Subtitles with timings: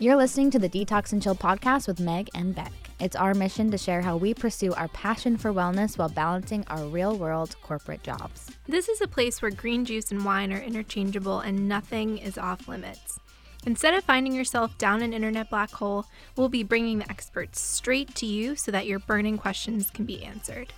[0.00, 2.72] You're listening to the Detox and Chill podcast with Meg and Beck.
[2.98, 6.84] It's our mission to share how we pursue our passion for wellness while balancing our
[6.86, 8.50] real world corporate jobs.
[8.66, 12.66] This is a place where green juice and wine are interchangeable and nothing is off
[12.66, 13.20] limits.
[13.66, 16.06] Instead of finding yourself down an internet black hole,
[16.36, 20.24] we'll be bringing the experts straight to you so that your burning questions can be
[20.24, 20.72] answered.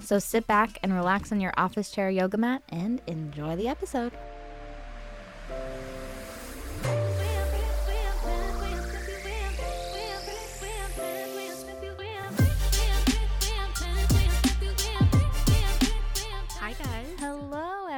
[0.00, 4.12] So sit back and relax on your office chair yoga mat and enjoy the episode.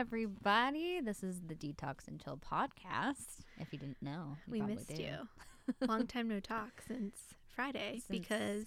[0.09, 1.01] Everybody.
[1.01, 3.41] This is the Detox and Chill podcast.
[3.59, 5.03] If you didn't know, you We missed do.
[5.03, 5.17] you.
[5.89, 7.17] Long time no talk since
[7.49, 8.67] Friday Since- because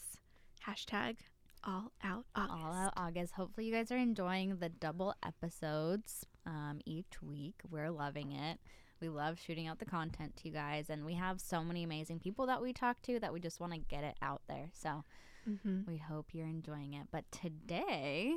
[0.68, 1.18] hashtag
[1.64, 2.54] all out August.
[2.59, 3.34] All out August.
[3.34, 7.62] Hopefully, you guys are enjoying the double episodes um, each week.
[7.70, 8.58] We're loving it.
[9.00, 12.17] We love shooting out the content to you guys, and we have so many amazing
[12.20, 14.70] people that we talk to that we just want to get it out there.
[14.73, 15.04] So
[15.45, 17.08] hmm we hope you're enjoying it.
[17.11, 18.33] But today,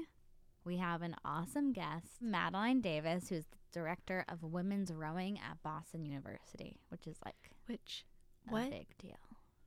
[0.64, 6.04] we have an awesome guest, Madeline Davis, who's the director of women's rowing at Boston
[6.04, 8.04] University, which is like Which,
[8.48, 8.70] a what?
[8.70, 9.16] big deal.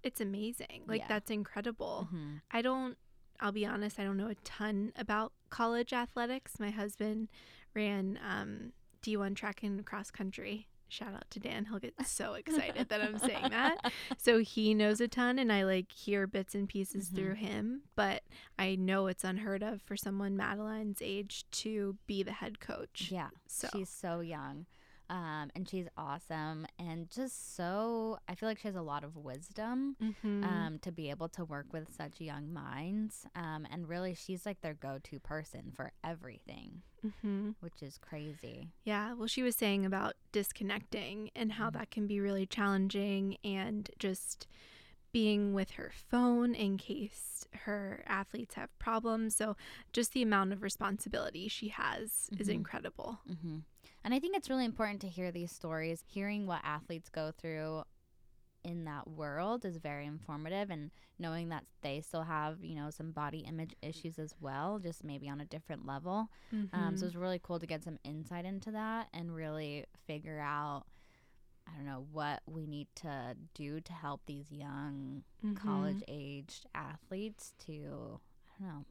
[0.03, 0.83] It's amazing.
[0.87, 1.07] Like, Yeah.
[1.07, 2.09] that's incredible.
[2.13, 2.41] Mhm.
[2.51, 2.97] I don't,
[3.39, 6.59] I'll be honest, I don't know a ton about college athletics.
[6.59, 7.29] My husband
[7.73, 10.67] ran um, D1 track and cross country.
[10.93, 11.65] Shout out to Dan.
[11.65, 13.91] He'll get so excited that I'm saying that.
[14.17, 17.15] So he knows a ton, and I like hear bits and pieces Mhm.
[17.15, 17.81] through him.
[17.95, 18.21] But
[18.59, 23.09] I know it's unheard of for someone Madeline's age to be the head coach.
[23.11, 23.29] Yeah.
[23.47, 24.67] So She's so young.
[25.09, 29.15] Um, and she's awesome and just so I feel like she has a lot of
[29.17, 30.43] wisdom Mhm.
[30.45, 33.27] um, to be able to work with such young minds.
[33.35, 37.55] Um, and really she's like their go to person for everything, Mhm.
[37.59, 38.69] which is crazy.
[38.83, 41.73] Yeah, well, she was saying about disconnecting and how Mhm.
[41.73, 44.47] that can be really challenging and just
[45.11, 49.35] being with her phone in case her athletes have problems.
[49.35, 49.55] So,
[49.91, 52.51] just the amount of responsibility she has is Mhm.
[52.53, 53.19] incredible.
[53.27, 53.59] hmm
[54.05, 56.03] And I think it's really important to hear these stories.
[56.07, 57.83] Hearing what athletes go through
[58.63, 63.11] in that world is very informative, and knowing that they still have, you know, some
[63.11, 66.29] body image issues as well, just maybe on a different level.
[66.71, 66.99] Um, Mhm.
[66.99, 70.83] so it's really cool to get some insight into that and really figure out,
[71.67, 75.55] I don't know, what we need to do to help these young Mhm.
[75.55, 78.19] college aged athletes to,
[78.59, 78.85] I don't know,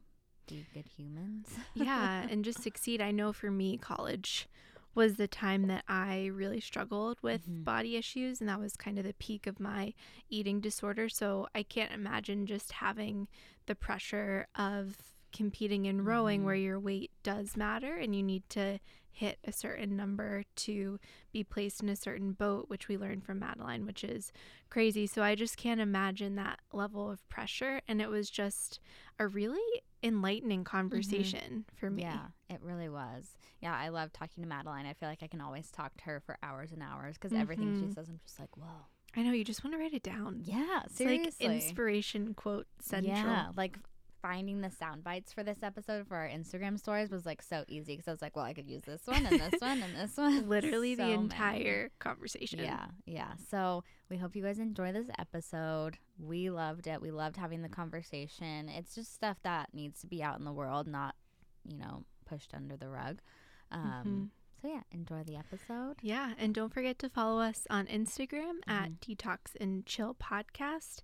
[0.47, 1.57] be good humans.
[1.73, 3.01] yeah, and just succeed.
[3.01, 4.47] I know for me, college
[4.95, 7.63] was the time that I really struggled with Mhm.
[7.63, 9.93] body issues, and that was kind of the peak of my
[10.29, 11.09] eating disorder.
[11.09, 13.27] So I can't imagine just having
[13.65, 14.97] the pressure of
[15.31, 16.45] competing in rowing Mhm.
[16.45, 18.79] where your weight does matter and you need to
[19.15, 20.99] hit a certain number to
[21.31, 24.31] be placed in a certain boat, which we learned from Madeline, which is
[24.71, 25.05] crazy.
[25.05, 27.79] So I just can't imagine that level of pressure.
[27.87, 28.79] And it was just
[29.19, 32.01] a really enlightening conversation for me.
[32.01, 33.37] Yeah, it really was.
[33.61, 34.87] Yeah, I love talking to Madeline.
[34.87, 37.75] I feel like I can always talk to her for hours and hours because everything
[37.79, 37.93] she Mhm.
[37.93, 38.87] says, I'm just like, whoa.
[39.15, 40.41] I know you just want to write it down.
[40.43, 41.47] Yeah, It's seriously.
[41.47, 43.15] like inspiration quote central.
[43.15, 43.77] Yeah, like
[44.23, 47.93] finding the sound bites for this episode for our Instagram stories was like so easy
[47.93, 50.17] because I was like, well, I could use this one and this one and this
[50.17, 50.47] one.
[50.55, 51.21] Literally So the many.
[51.23, 52.59] entire conversation.
[52.59, 53.33] Yeah, yeah.
[53.51, 55.97] So we hope you guys enjoy this episode.
[56.17, 57.01] We loved it.
[57.01, 58.69] We loved having the conversation.
[58.69, 61.15] It's just stuff that needs to be out in the world, not,
[61.67, 63.19] you know, pushed under the rug.
[63.71, 64.31] Um,
[64.63, 65.97] So yeah, enjoy the episode.
[66.01, 68.71] Yeah, and don't forget to follow us on Instagram Mm-hmm.
[68.71, 71.01] at Detox and Chill Podcast.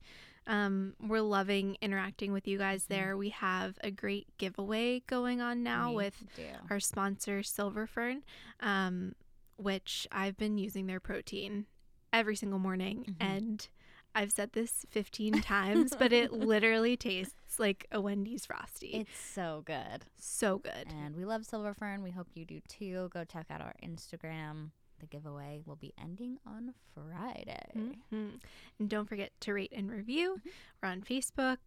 [0.48, 2.94] Um, we're loving interacting with you guys Mm-hmm.
[2.94, 3.18] there.
[3.18, 6.44] We have a great giveaway going on now We with do.
[6.70, 8.24] our sponsor Silver Fern,
[8.62, 9.14] um,
[9.58, 11.66] which I've been using their protein
[12.14, 13.16] every single morning, Mhm.
[13.20, 13.68] and
[14.16, 18.88] I've said this 15 times, but it literally tastes like a Wendy's Frosty.
[18.88, 20.06] It's so good.
[20.18, 20.88] so good.
[21.04, 22.02] And we love Silver Fern.
[22.04, 23.10] We hope you do too.
[23.14, 24.72] Go check out our Instagram.
[25.00, 27.72] The giveaway will be ending on Friday.
[28.14, 28.40] Mhm.
[28.80, 30.38] And don't forget to rate and review.
[30.40, 30.50] Mm-hmm.
[30.84, 31.58] We're on Facebook.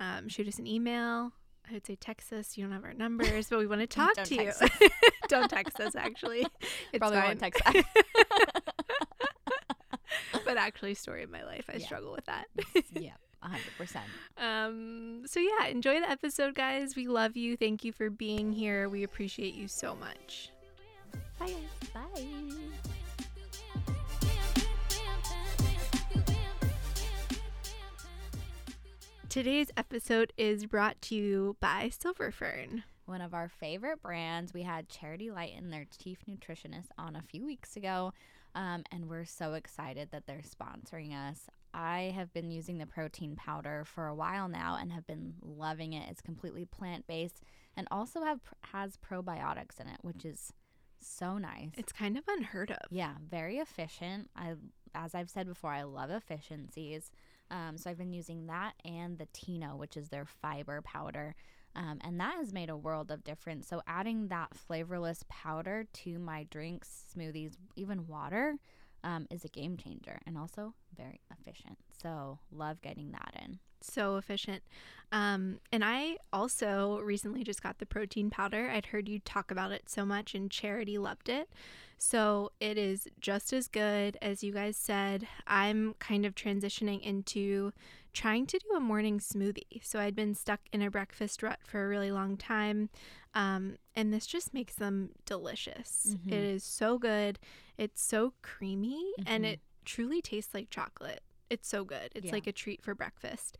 [0.00, 1.32] Um, shoot us an email.
[1.68, 2.58] I would say text us.
[2.58, 4.52] You don't have our numbers, but we want to talk to you.
[5.28, 6.46] don't text us, actually.
[6.92, 7.26] It's Probably fine.
[7.28, 7.86] won't text back.
[10.44, 11.64] but actually, story of my life.
[11.72, 11.86] I Yeah.
[11.86, 12.46] struggle with that.
[12.92, 13.14] yeah,
[13.44, 13.96] 100%.
[14.42, 16.96] Um, so yeah, enjoy the episode, guys.
[16.96, 17.56] We love you.
[17.56, 18.88] Thank you for being here.
[18.88, 20.50] We appreciate you so much.
[21.38, 21.54] Bye.
[21.92, 22.26] Bye.
[29.28, 32.84] Today's episode is brought to you by Silver Fern.
[33.06, 34.54] one of our favorite brands.
[34.54, 38.12] We had Charity Light and their chief nutritionist on a few weeks ago,
[38.54, 41.48] um, and we're so excited that they're sponsoring us.
[41.74, 45.92] I have been using the protein powder for a while now and have been loving
[45.92, 46.08] it.
[46.08, 47.40] It's completely plant based
[47.76, 48.40] and also have
[48.72, 50.52] has probiotics in it, which is
[51.00, 51.70] so nice.
[51.76, 52.90] It's kind of unheard of.
[52.90, 54.30] Yeah, very efficient.
[54.36, 54.54] I,
[54.94, 57.10] as I've said before, I love efficiencies.
[57.50, 61.34] Um, so I've been using that and the Tino, which is their fiber powder.
[61.76, 63.66] Um, and that has made a world of difference.
[63.66, 68.54] So adding that flavorless powder to my drinks, smoothies, even water
[69.04, 71.78] um, is a game changer and also very efficient.
[72.02, 73.60] So love getting that in.
[73.80, 74.62] So efficient.
[75.12, 78.70] Um, and I also recently just got the protein powder.
[78.70, 81.50] I'd heard you talk about it so much, and Charity loved it.
[81.98, 85.28] So it is just as good as you guys said.
[85.46, 87.72] I'm kind of transitioning into
[88.12, 89.82] trying to do a morning smoothie.
[89.82, 92.88] So I'd been stuck in a breakfast rut for a really long time.
[93.34, 96.16] Um, and this just makes them delicious.
[96.26, 96.32] Mhm.
[96.32, 97.38] It is so good.
[97.76, 99.48] It's so creamy and Mhm.
[99.54, 101.22] it truly tastes like chocolate.
[101.50, 102.10] It's so good.
[102.14, 102.32] It's Yeah.
[102.32, 103.58] like a treat for breakfast.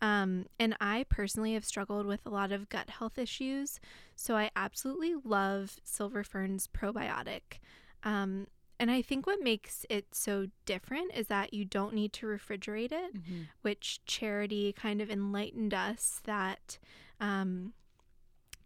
[0.00, 3.78] Um, and I personally have struggled with a lot of gut health issues.
[4.14, 7.58] So I absolutely love Silver Fern's probiotic.
[8.02, 8.46] Um,
[8.78, 12.92] and I think what makes it so different is that you don't need to refrigerate
[12.92, 13.42] it, Mm-hmm.
[13.62, 16.78] which Charity kind of enlightened us that,
[17.20, 17.72] um,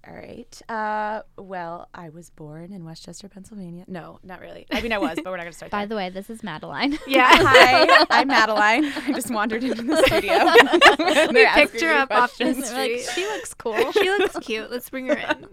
[0.07, 0.61] All right.
[0.69, 3.83] Uh, well, I was born in West Chester, Pennsylvania.
[3.87, 4.65] No, not really.
[4.71, 5.87] I mean, I was, but we're not going to start By there.
[5.87, 6.97] the way, this is Madeline.
[7.07, 7.27] Yeah.
[7.29, 8.85] Hi, I'm Madeline.
[8.85, 11.33] I just wandered into the studio.
[11.33, 13.01] we picked her up off the street.
[13.15, 13.91] she looks cool.
[13.93, 14.69] she looks cute.
[14.69, 15.47] Let's bring her in.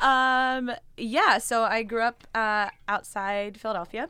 [0.00, 4.08] Um, yeah, so I grew up uh, outside Philadelphia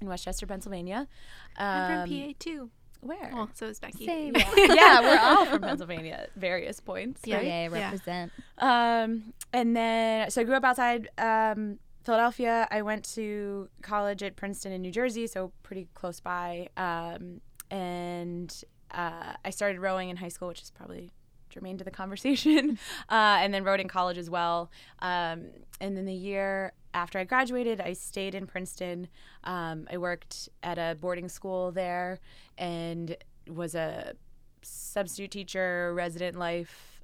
[0.00, 1.08] in West Chester, Pennsylvania.
[1.56, 2.70] Um, I'm from PA too.
[3.04, 3.30] Where?
[3.34, 4.06] Well, so is Becky.
[4.06, 4.34] Same.
[4.56, 7.20] yeah, we're all from Pennsylvania at various points.
[7.24, 7.36] Yeah.
[7.36, 7.44] right?
[7.44, 8.32] Yay, represent.
[8.56, 12.66] Um, and then so I grew up outside um, Philadelphia.
[12.70, 16.68] I went to college at Princeton in New Jersey, so pretty close by.
[16.78, 21.10] Um, and uh, I started rowing in high school, which is probably
[21.50, 22.78] germane to the conversation.
[23.10, 24.70] uh, and then rowed in college as well.
[25.00, 25.48] Um,
[25.78, 29.08] and then the year after I graduated, I stayed in Princeton.
[29.42, 32.20] Um, I worked at a boarding school there
[32.56, 33.16] and
[33.48, 34.14] was a
[34.62, 37.02] substitute teacher, resident life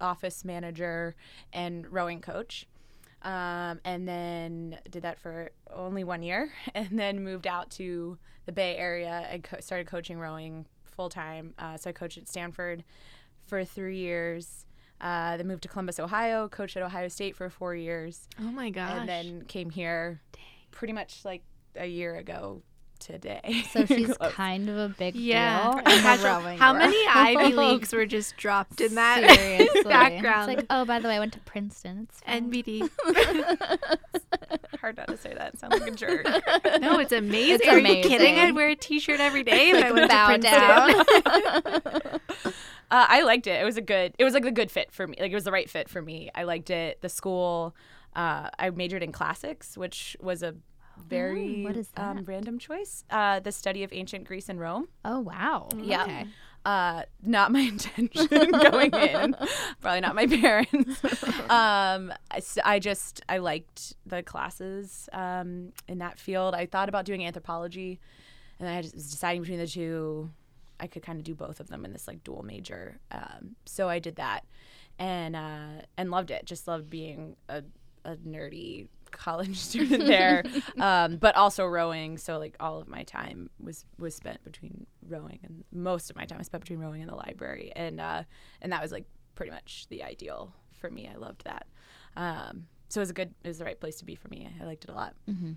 [0.00, 1.14] office manager
[1.52, 2.66] and rowing coach.
[3.22, 8.52] Um, and then did that for only one year and then moved out to the
[8.52, 11.54] Bay Area and co- started coaching rowing full time.
[11.58, 12.84] Uh, so I coached at Stanford
[13.46, 14.66] for three years.
[15.00, 18.70] Uh, then moved to Columbus, Ohio, coached at Ohio State for four years, Oh my
[18.70, 18.92] gosh.
[18.98, 20.20] and then came here
[20.72, 21.42] pretty much like
[21.76, 22.62] a year ago
[22.98, 23.62] today.
[23.70, 25.70] So she's kind of a big yeah.
[25.70, 29.20] deal in the Casual- rowing How many Ivy Leagues were just dropped in that
[29.84, 30.50] background?
[30.50, 32.08] It's like, oh, by the way, I went to Princeton.
[32.10, 32.50] It's fine.
[32.50, 32.90] NBD.
[34.80, 35.58] hard not to say that.
[35.60, 36.24] Sound like a jerk.
[36.80, 37.54] No, it's amazing.
[37.62, 38.36] It's Are you kidding?
[38.38, 42.12] I'd wear a T-shirt every day if I went Bow to Princeton.
[42.42, 42.52] down.
[42.90, 43.60] Uh, I liked it.
[43.60, 44.14] It was a good.
[44.18, 45.16] It was like the good fit for me.
[45.20, 46.30] Like it was the right fit for me.
[46.34, 47.00] I liked it.
[47.02, 47.74] The school.
[48.16, 50.54] Uh, I majored in classics, which was a
[51.06, 53.04] very what is um, random choice.
[53.10, 54.88] Uh, the study of ancient Greece and Rome.
[55.04, 55.68] oh, wow.
[55.76, 56.02] Yeah.
[56.04, 56.26] Okay.
[56.64, 59.36] Uh, not my intention going in.
[59.80, 61.02] Probably not my parents.
[61.50, 66.54] um, I, I just I liked the classes um, in that field.
[66.54, 68.00] I thought about doing anthropology,
[68.58, 70.30] and I just was deciding between the two.
[70.80, 72.98] I could kind of do both of them in this like dual major.
[73.10, 74.44] Um, so I did that,
[74.98, 76.44] and uh, and loved it.
[76.44, 77.62] Just loved being a,
[78.04, 80.44] a nerdy college student there,
[80.78, 82.18] um, but also rowing.
[82.18, 86.24] So like all of my time was was spent between rowing, and most of my
[86.24, 88.22] time I spent between rowing and the library, and uh,
[88.62, 89.04] and that was like
[89.34, 91.08] pretty much the ideal for me.
[91.12, 91.66] I loved that.
[92.16, 94.48] Um, so it was a good, it was the right place to be for me.
[94.60, 95.14] I liked it a lot.
[95.28, 95.52] Mm-hmm.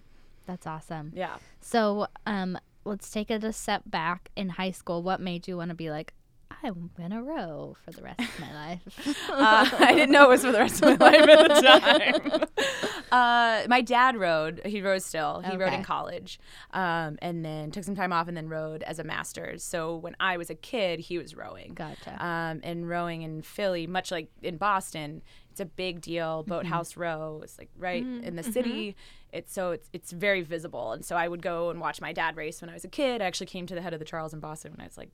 [0.46, 1.12] That's awesome.
[1.16, 1.38] Yeah.
[1.62, 4.30] So, um, let's take it a step back.
[4.36, 6.14] In high school, what made you want to be like,
[6.64, 9.18] I'm gonna row for the rest of my life?
[9.30, 12.66] uh, I didn't know it was for the rest of my life at the time.
[13.12, 14.62] Uh, my dad rowed.
[14.66, 15.42] He rowed still.
[15.42, 16.40] He rowed in college,
[16.72, 19.64] um, and then took some time off, and then rowed as a master's.
[19.64, 21.74] So when I was a kid, he was rowing.
[21.74, 22.24] Gotcha.
[22.24, 26.44] Um, and rowing in Philly, much like in Boston, it's a big deal.
[26.44, 28.96] Boathouse Row is like right in the city.
[29.34, 30.94] It's so it's it's very visible.
[30.94, 33.22] And so I would go and watch my dad race when I was a kid.
[33.22, 35.10] I actually came to the head of the Charles in Boston when I was like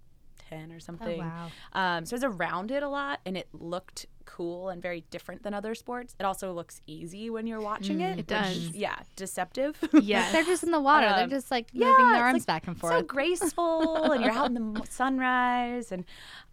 [0.50, 1.22] ten or something.
[1.22, 1.98] Oh, wow.
[1.98, 5.42] Um, so I was around it a lot, and it looked cool and very different
[5.44, 6.14] than other sports.
[6.20, 8.12] It also looks easy when you're watching it.
[8.12, 8.58] It which- does.
[8.76, 9.78] yeah, deceptive.
[10.02, 11.08] Yeah, They're just in the water.
[11.08, 12.94] Um, They're just like yeah, moving their arms like, back and forth.
[12.94, 16.04] so graceful and you're out in the sunrise and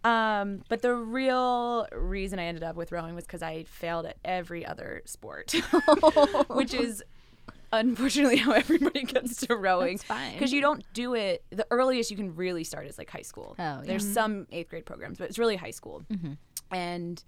[0.03, 4.17] um but the real reason i ended up with rowing was because i failed at
[4.23, 5.51] every other sport
[6.49, 7.03] which is
[7.71, 9.99] unfortunately how everybody gets to rowing.
[10.33, 13.55] Because you don't do it the earliest you can really start is like high school.
[13.57, 13.81] Oh, yeah.
[13.83, 14.13] there's mm-hmm.
[14.13, 16.03] some eighth grade programs but it's really high school.
[16.11, 16.33] Mm-hmm.
[16.71, 17.23] and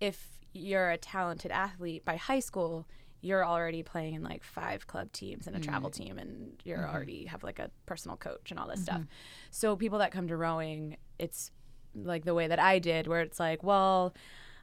[0.00, 2.86] if you're a talented athlete by high school
[3.20, 5.68] you're already playing in like five club teams and a mm-hmm.
[5.68, 6.94] travel team and you're mm-hmm.
[6.94, 9.02] already have like a personal coach and all this stuff.
[9.50, 11.50] So people that come to rowing it's
[11.94, 14.14] like the way that i did where it's like well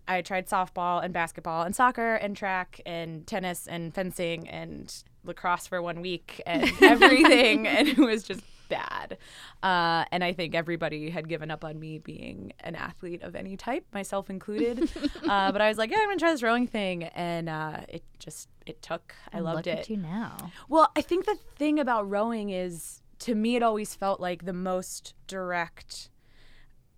[0.07, 5.67] i tried softball and basketball and soccer and track and tennis and fencing and lacrosse
[5.67, 9.17] for one week and everything and it was just bad.
[9.62, 13.55] Uh, and i think everybody had given up on me being an athlete of any
[13.55, 14.89] type myself included.
[15.29, 18.03] Uh, but i was like yeah i'm gonna try this rowing thing and uh, it
[18.19, 19.13] just it took.
[19.31, 19.79] I And loved look it.
[19.79, 20.51] at you now.
[20.69, 24.53] well, I think the thing about rowing is to me it always felt like the
[24.53, 26.09] most direct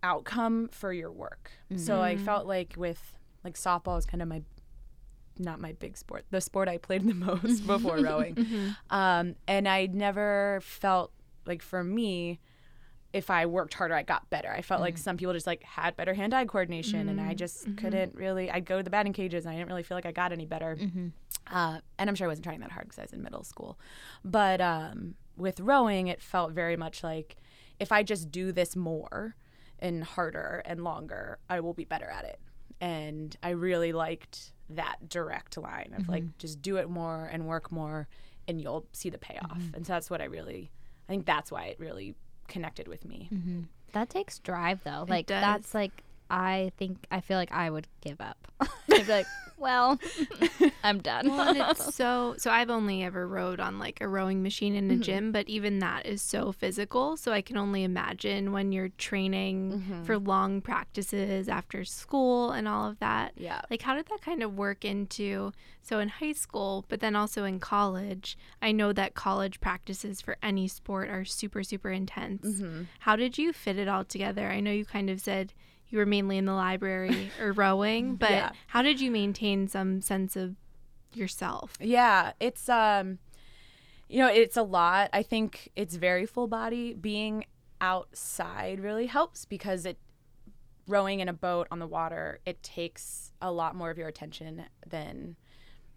[0.07, 1.51] outcome for your work.
[1.75, 3.01] So I felt like with
[3.43, 4.41] like softball was kind of my
[5.39, 8.35] not my big sport, the sport I played the most before rowing.
[8.89, 11.11] Um, and I never felt
[11.45, 12.39] like for me
[13.13, 14.51] if I worked harder, I got better.
[14.51, 18.13] I felt like some people just like had better hand-eye coordination, and I just couldn't
[18.15, 18.51] really.
[18.51, 20.45] I'd go to the batting cages, and I didn't really feel like I got any
[20.45, 20.77] better.
[21.49, 23.79] Uh, and I'm sure I wasn't trying that hard because I was in middle school.
[24.25, 27.37] But um, with rowing, it felt very much like
[27.79, 29.35] if I just do this more
[29.79, 32.39] and harder and longer, I will be better at it.
[32.79, 36.37] And I really liked that direct line of like mm-hmm.
[36.37, 38.07] just do it more and work more,
[38.47, 39.57] and you'll see the payoff.
[39.57, 39.75] Mm-hmm.
[39.75, 40.71] And so that's what I really.
[41.07, 42.15] I think that's why it really
[42.47, 43.29] connected with me.
[43.33, 43.61] Mm-hmm.
[43.93, 45.05] That takes drive though.
[45.07, 45.41] Like does.
[45.41, 48.37] that's like I think I feel like I would give up.
[48.91, 49.99] I'd be like, well,
[50.83, 51.29] I'm done.
[51.29, 54.89] Well, and it's so so I've only ever rowed on like a rowing machine in
[54.91, 55.01] a Mm-hmm.
[55.01, 57.17] gym, but even that is so physical.
[57.17, 60.03] So I can only imagine when you're training Mm-hmm.
[60.03, 63.33] for long practices after school and all of that.
[63.37, 63.61] Yeah.
[63.69, 67.43] Like how did that kind of work into so in high school, but then also
[67.43, 68.37] in college?
[68.61, 72.45] I know that college practices for any sport are super super intense.
[72.45, 72.83] Mm-hmm.
[72.99, 74.47] How did you fit it all together?
[74.49, 75.53] I know you kind of said
[75.89, 78.51] you were mainly in the library or rowing, but Yeah.
[78.67, 80.55] how did you maintain some sense of
[81.13, 81.73] yourself?
[81.79, 83.19] Yeah, it's um
[84.09, 85.09] you know, it's a lot.
[85.11, 86.93] I think it's very full body.
[86.93, 87.45] Being
[87.81, 89.97] outside really helps because it
[90.87, 94.63] rowing in a boat on the water, it takes a lot more of your attention
[94.87, 95.35] than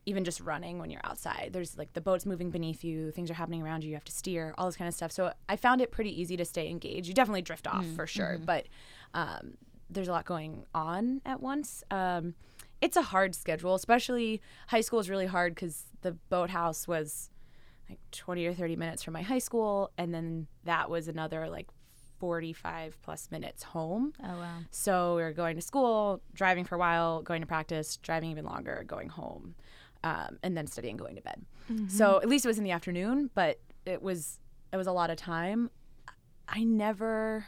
[0.07, 1.51] even just running when you're outside.
[1.53, 4.13] There's like the boat's moving beneath you, things are happening around you, you have to
[4.13, 5.13] steer, all this kind of stuff.
[5.13, 7.07] So I found it pretty easy to stay engaged.
[7.07, 8.67] You definitely drift off for sure, but
[9.15, 9.57] um,
[9.91, 11.83] there's a lot going on at once.
[11.91, 12.35] Um,
[12.81, 17.31] it's a hard schedule, especially high school is really hard because the boathouse was
[17.89, 21.69] like 20 or 30 minutes from my high school, and then that was another like
[22.19, 24.13] 45 plus minutes home.
[24.23, 24.59] oh wow.
[24.71, 28.45] So we were going to school, driving for a while, going to practice, driving even
[28.45, 29.55] longer, going home,
[30.05, 31.45] um, and then studying, going to bed.
[31.89, 34.41] So at least it was in the afternoon, but it was
[34.73, 35.71] it was a lot of time.
[36.49, 37.47] I never.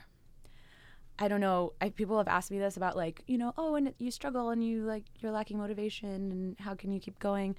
[1.18, 1.72] I don't know.
[1.80, 4.64] I, people have asked me this about like you know oh and you struggle and
[4.64, 7.56] you like you're lacking motivation and how can you keep going.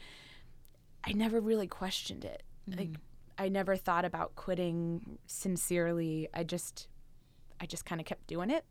[1.03, 2.43] I never really questioned it.
[2.69, 2.79] Mm-hmm.
[2.79, 2.89] Like
[3.37, 6.27] I never thought about quitting sincerely.
[6.33, 6.87] I just
[7.61, 8.65] I just kind of kept doing it.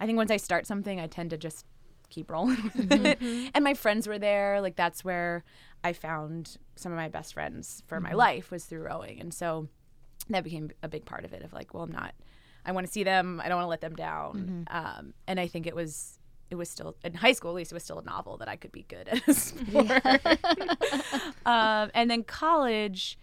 [0.00, 1.64] I think once I start something, I tend to just
[2.10, 3.20] keep rolling with it.
[3.20, 3.48] Mm-hmm.
[3.54, 4.60] And my friends were there.
[4.60, 5.44] Like that's where
[5.82, 8.18] I found some of my best friends for my mm-hmm.
[8.18, 9.20] life was through rowing.
[9.20, 9.68] And so
[10.28, 12.14] that became a big part of it of like, well, I'm not
[12.66, 13.40] I want to see them.
[13.44, 14.66] I don't want to let them down.
[14.70, 16.18] Um, and I think it was
[16.50, 18.56] it was still in high school at least it was still a novel that I
[18.56, 19.90] could be good at a sport.
[21.46, 23.18] um, and then college,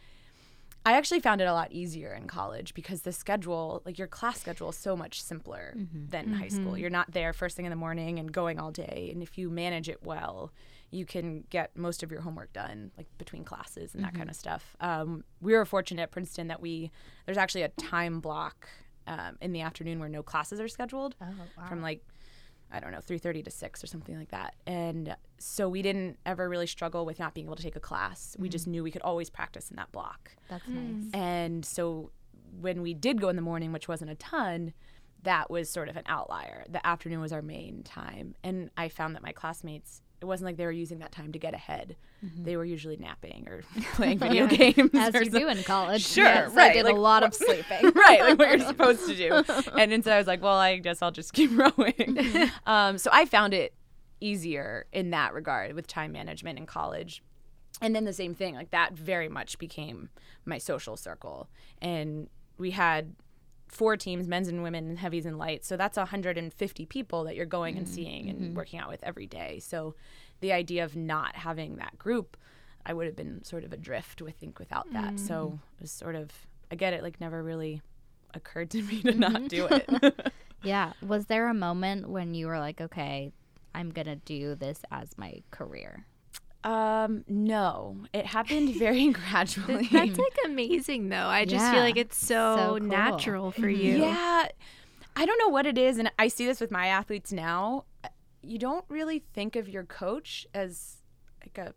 [0.86, 4.41] I actually found it a lot easier in college because the schedule, like your class
[4.41, 5.75] schedule, is so much simpler
[6.10, 6.75] than high school.
[6.77, 9.50] You're not there first thing in the morning and going all day, and if you
[9.51, 10.51] manage it well,
[10.89, 14.36] you can get most of your homework done like between classes and that kind of
[14.36, 14.75] stuff.
[14.81, 16.91] Um, we were fortunate at Princeton that we
[17.25, 18.67] there's actually a time block
[19.08, 21.25] um, in the afternoon where no classes are scheduled Oh,
[21.58, 21.67] wow.
[21.67, 22.03] from like
[22.74, 24.55] I don't know, 3:30 to 6 or something like that.
[24.65, 28.34] And so we didn't ever really struggle with not being able to take a class.
[28.39, 30.31] We just knew we could always practice in that block.
[30.50, 31.03] That's nice.
[31.13, 32.12] And so
[32.62, 34.74] when we did go in the morning, which wasn't a ton,
[35.24, 36.63] that was sort of an outlier.
[36.70, 38.36] The afternoon was our main time.
[38.41, 41.40] And I found that my classmates, it wasn't like they were using that time to
[41.40, 41.96] get ahead.
[42.22, 43.63] They were usually napping or
[43.96, 44.92] playing video games.
[44.94, 46.06] As you do in college.
[46.06, 47.92] Sure, Yes, I right, did like, a lot of sleeping.
[47.96, 49.44] right, like what you're supposed to do.
[49.75, 52.50] And so I was like, well, I guess I'll just keep rowing.
[52.68, 53.74] um, so I found it
[54.20, 57.24] easier in that regard with time management in college.
[57.82, 60.10] And then the same thing, like that very much became
[60.46, 61.50] my social circle.
[61.82, 63.16] And we had
[63.72, 65.68] four teams, men's and women, heavies and lights.
[65.68, 67.96] So that's 150 people that you're going and mm-hmm.
[67.96, 68.54] seeing and mm-hmm.
[68.54, 69.60] working out with every day.
[69.60, 69.96] So
[70.42, 72.38] the idea of not having that group,
[72.86, 75.20] I would have been sort of adrift, I think, without that.
[75.20, 75.54] So mm.
[75.54, 76.32] it was sort of,
[76.72, 77.82] I get it, like never really
[78.34, 80.06] occurred to me to not do mm-hmm.
[80.06, 80.34] it.
[80.63, 80.94] Yeah.
[81.01, 83.32] Was there a moment when you were like, okay,
[83.74, 86.06] I'm going to do this as my career?
[86.63, 89.88] Um, no, it happened very gradually.
[89.91, 91.27] That's like amazing though.
[91.27, 92.88] I just feel like it's so, So cool.
[92.88, 93.98] natural for you.
[93.98, 94.48] Yeah.
[95.15, 95.98] I don't know what it is.
[95.98, 97.86] And I see this with my athletes now.
[98.44, 100.98] You don't really think of your coach as
[101.41, 101.74] like a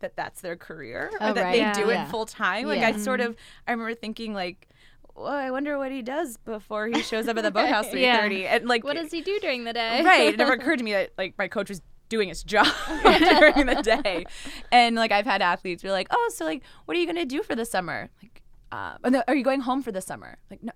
[0.00, 1.52] that that's their career or Oh, that right.
[1.52, 1.72] they Yeah.
[1.72, 2.04] do Yeah.
[2.06, 2.66] it full time.
[2.66, 2.88] Like Yeah.
[2.88, 3.34] I sort of
[3.66, 4.68] I remember thinking like,
[5.14, 8.20] well, I wonder what he does before he shows up at the boathouse three Yeah.
[8.20, 8.46] thirty.
[8.46, 10.02] And like What does he do during the day?
[10.04, 10.28] right.
[10.28, 12.66] It never occurred to me that like my coach was doing its job
[13.02, 14.24] during the day.
[14.72, 17.24] And like I've had athletes be like, "Oh, so like what are you going to
[17.24, 20.38] do for the summer?" Like, uh, "Oh, no, are you going home for the summer?"
[20.50, 20.72] Like, "No,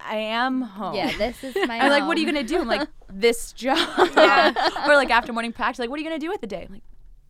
[0.00, 2.60] I- am home." Yeah, this is my I'm like, "What are you going to do?"
[2.60, 3.76] I'm like, "This job."
[4.16, 4.52] Yeah.
[4.88, 6.64] or like after morning practice, like, "What are you going to do with the day?"
[6.66, 6.82] I'm like,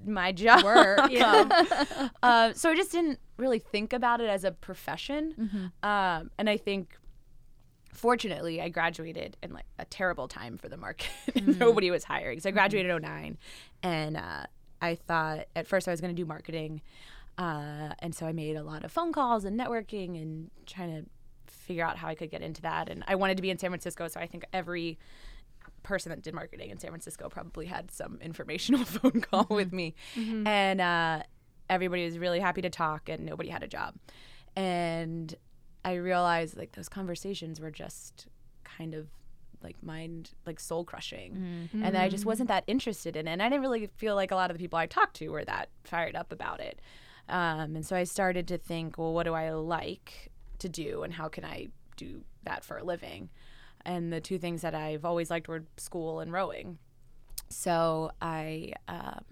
[0.07, 1.11] "My job." Work.
[1.11, 2.09] Yeah.
[2.23, 5.35] uh, so I just didn't really think about it as a profession.
[5.38, 5.88] Mm-hmm.
[5.88, 6.97] Um, and I think,
[7.94, 11.09] fortunately, I graduated in like a terrible time for the market.
[11.35, 11.59] Mm-hmm.
[11.59, 12.38] Nobody was hiring.
[12.40, 13.38] So I graduated in 09.
[13.83, 14.46] And uh,
[14.80, 16.80] I thought at first I was going to do marketing.
[17.37, 21.11] Uh, and so I made a lot of phone calls and networking and trying to
[21.52, 22.88] figure out how I could get into that.
[22.88, 24.07] And I wanted to be in San Francisco.
[24.09, 24.98] So I think every
[25.83, 29.94] person that did marketing in San Francisco probably had some informational phone call with me.
[30.46, 31.22] And uh,
[31.68, 33.94] everybody was really happy to talk, and nobody had a job.
[34.57, 35.35] And
[35.85, 38.27] I realized like those conversations were just
[38.64, 39.09] kind of
[39.62, 41.68] like mind, like soul crushing.
[41.85, 43.33] And I just wasn't that interested in it.
[43.33, 45.44] And I didn't really feel like a lot of the people I talked to were
[45.44, 46.81] that fired up about it.
[47.29, 51.14] Um, and so I started to think, well, what do I like to do, and
[51.14, 53.31] how can I do that for a living?
[53.87, 56.79] And the two things that I've always liked were school and rowing.
[57.49, 59.25] So I um,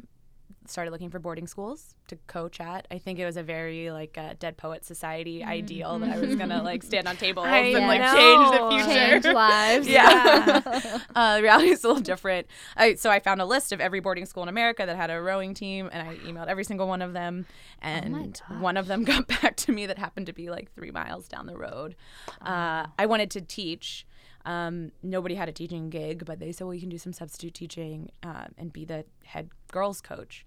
[0.73, 2.89] started looking for boarding schools to coach at.
[2.91, 6.35] I think it was a very like uh, Dead Poet Society ideal that I was
[6.35, 8.15] gonna like stand on tables I and like know.
[8.15, 9.21] change the future.
[9.21, 9.89] Change lives.
[9.93, 10.99] Yeah.
[11.15, 12.47] uh, the reality is a little different.
[12.77, 15.21] I, so I found a list of every boarding school in America that had a
[15.21, 17.47] rowing team, and I emailed every single one of them.
[17.81, 21.29] And one of them got back to me that happened to be like three miles
[21.29, 21.95] down the road.
[22.41, 24.07] Uh, I wanted to teach.
[24.45, 27.55] Um, nobody had a teaching gig, but they said, well, you can do some substitute
[27.55, 30.45] teaching uh, and be the head girls coach,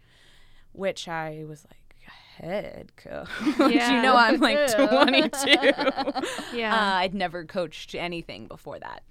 [0.74, 1.86] which I was like,
[2.38, 3.28] head coach.
[3.60, 5.72] you know, I'm like 22.
[6.54, 6.74] Yeah.
[6.74, 9.04] Uh, I'd never coached anything before that.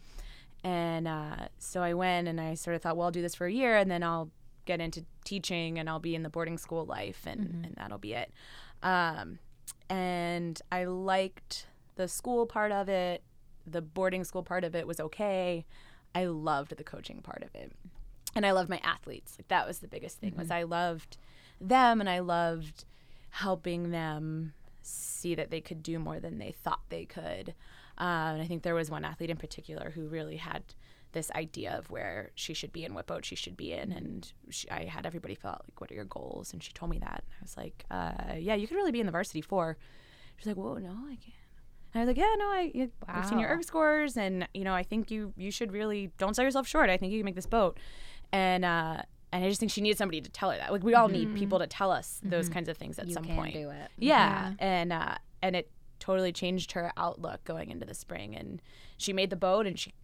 [0.62, 3.46] And uh, so I went and I sort of thought, well, I'll do this for
[3.46, 4.30] a year and then I'll
[4.64, 8.14] get into teaching and I'll be in the boarding school life and, and that'll be
[8.14, 8.32] it.
[8.82, 9.38] Um,
[9.90, 11.66] and I liked
[11.96, 13.22] the school part of it.
[13.66, 15.64] The boarding school part of it was okay.
[16.14, 17.72] I loved the coaching part of it.
[18.36, 19.36] And I loved my athletes.
[19.38, 21.16] Like that was the biggest thing was I loved
[21.60, 22.84] them and I loved
[23.30, 27.54] helping them see that they could do more than they thought they could.
[27.98, 30.62] Uh, and I think there was one athlete in particular who really had
[31.12, 33.92] this idea of where she should be and what boat she should be in.
[33.92, 36.90] And she, I had everybody fill out like, "What are your goals?" And she told
[36.90, 37.24] me that.
[37.30, 39.78] I was like, uh, "Yeah, you could really be in the varsity four.
[40.36, 41.43] She's like, "Whoa, no, I can't."
[41.94, 43.54] And I was like, "Yeah, no, I you, I've seen your Wow.
[43.54, 46.90] erg scores, and you know, I think you you should really don't sell yourself short.
[46.90, 47.78] I think you can make this boat."
[48.32, 49.02] And uh,
[49.32, 50.72] and I just think she needed somebody to tell her that.
[50.72, 53.24] Like we all need people to tell us those kinds of things at You some
[53.24, 53.54] can point.
[53.54, 53.90] do it.
[53.98, 54.54] Yeah.
[54.58, 58.34] And uh, and it totally changed her outlook going into the spring.
[58.36, 58.60] And
[58.96, 59.94] she made the boat and she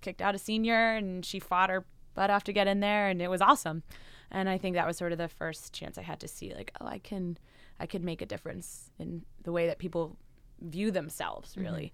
[0.00, 3.22] kicked out a senior and she fought her butt off to get in there, and
[3.22, 3.82] it was awesome.
[4.30, 6.72] And I think that was sort of the first chance I had to see, like,
[6.80, 7.38] oh, I can,
[7.80, 10.16] I could make a difference in the way that people
[10.60, 11.92] view themselves, really.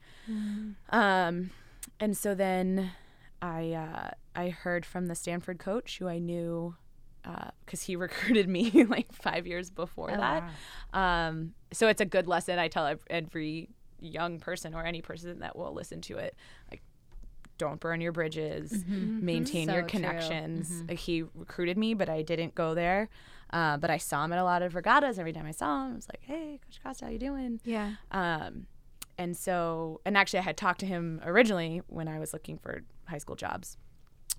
[0.90, 1.50] Um,
[2.00, 2.90] and so then
[3.42, 6.76] I uh, I heard from the Stanford coach who I knew
[7.64, 10.50] because he recruited me like five years before Oh, that.
[10.92, 13.68] Um, so it's a good lesson I tell every
[14.00, 16.36] young person or any person that will listen to it.
[16.70, 16.82] Like,
[17.56, 18.84] don't burn your bridges,
[19.20, 20.00] maintain your So true.
[20.00, 20.84] connections.
[20.88, 23.08] Like, he recruited me, but I didn't go there.
[23.54, 25.18] Uh, but I saw him at a lot of regattas.
[25.18, 27.92] Every time I saw him, I was like, "Hey, Coach Costa, how you doing?" Yeah.
[28.10, 28.66] Um,
[29.16, 32.82] and so, and actually, I had talked to him originally when I was looking for
[33.06, 33.76] high school jobs,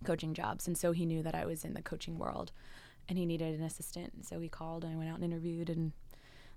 [0.03, 0.67] coaching jobs.
[0.67, 2.51] And so he knew that I was in the coaching world
[3.07, 4.13] and he needed an assistant.
[4.13, 5.69] And so he called and I went out and interviewed.
[5.69, 5.93] And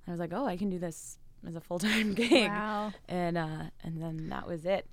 [0.06, 2.48] I was like, oh, I can do this as a full time gig.
[2.48, 2.92] Wow.
[3.08, 4.86] And, uh, and then that was it.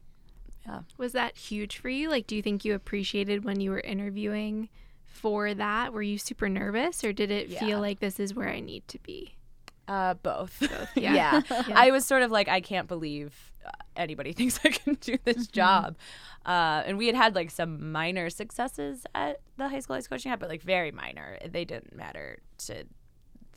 [0.66, 0.82] Yeah.
[0.98, 2.10] Was that huge for you?
[2.10, 4.70] Like, do you think you appreciated when you were interviewing
[5.16, 5.94] for that?
[5.94, 7.60] Were you super nervous or did it Yeah.
[7.60, 9.36] feel like this is where I need to be?
[9.88, 10.62] Uh, both.
[10.96, 11.42] yeah.
[11.50, 11.72] yeah.
[11.74, 15.48] I was sort of like, I can't believe uh, anybody thinks I can do this
[15.48, 15.96] job.
[16.46, 20.08] Uh, and we had had like some minor successes at the high school I was
[20.08, 21.38] coaching but like very minor.
[21.48, 22.84] They didn't matter to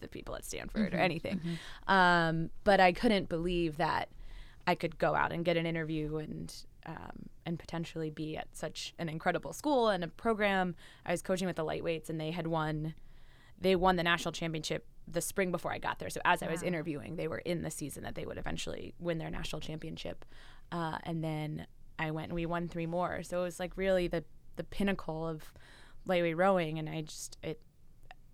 [0.00, 1.40] the people at Stanford or anything.
[1.86, 4.08] Um, but I couldn't believe that
[4.66, 6.54] I could go out and get an interview and
[6.86, 10.76] um, and potentially be at such an incredible school and a program.
[11.06, 12.94] I was coaching with the lightweights, and they had won.
[13.58, 16.10] They won the national championship the spring before I got there.
[16.10, 19.16] So as I was interviewing, they were in the season that they would eventually win
[19.16, 20.26] their national championship.
[20.70, 21.66] Uh, and then
[21.98, 23.22] I went and we won three more.
[23.22, 24.22] So it was like really the
[24.56, 25.54] the pinnacle of
[26.04, 27.60] lightweight rowing, and I just it.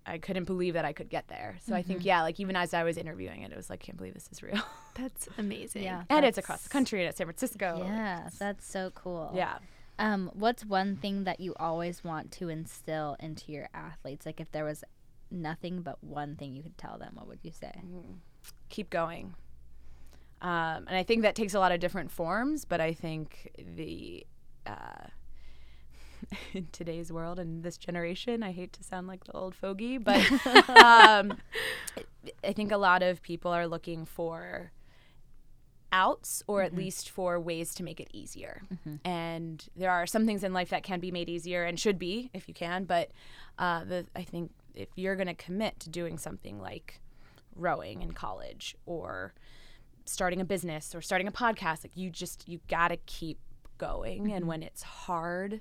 [0.07, 1.59] I couldn't believe that I could get there.
[1.67, 3.97] So I think yeah, like even as I was interviewing it, it was like can't
[3.97, 4.61] believe this is real.
[4.95, 5.85] That's amazing.
[5.85, 6.05] Yeah.
[6.11, 7.83] and it's across the country and at San Francisco.
[7.85, 9.33] Yeah, that's so cool.
[9.35, 9.59] Yeah.
[9.99, 14.25] Um, what's one thing that you always want to instill into your athletes?
[14.25, 14.85] Like if there was
[15.31, 17.73] nothing but one thing you could tell them, what would you say?
[18.69, 19.35] keep going.
[20.43, 24.27] Um, and I think that takes a lot of different forms, but I think the
[24.67, 25.07] uh,
[26.53, 30.20] in today's world and this generation, I hate to sound like the old fogey, but
[30.68, 31.38] um,
[32.42, 34.72] I think a lot of people are looking for
[35.92, 38.62] outs or at least for ways to make it easier.
[39.05, 42.31] And there are some things in life that can be made easier and should be
[42.35, 43.12] if you can, but
[43.61, 47.00] uh, the, I think if you're going to commit to doing something like
[47.55, 49.35] rowing in college or
[50.05, 53.38] starting a business or starting a podcast like you just you got to keep
[53.79, 54.33] going.
[54.33, 55.61] And when it's hard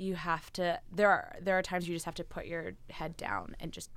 [0.00, 3.16] you have to there are there are times you just have to put your head
[3.16, 3.90] down and just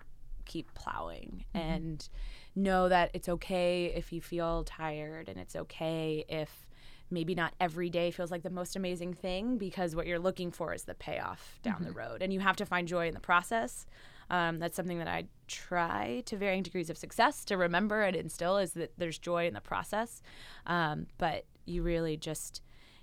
[0.46, 2.10] keep plowing and
[2.56, 6.68] know that it's okay if you feel tired and it's okay if
[7.10, 10.74] maybe not every day feels like the most amazing thing because what you're looking for
[10.74, 13.86] is the payoff down the road and you have to find joy in the process.
[14.30, 18.58] Um, that's something that i try to varying degrees of success to remember and instill
[18.58, 20.22] is that there's joy in the process.
[20.66, 22.62] Um, but you really just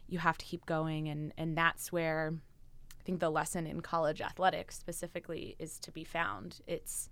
[0.09, 2.35] you have to keep going and and that's where
[3.01, 6.61] i think the lesson in college athletics specifically is to be found.
[6.67, 7.09] It's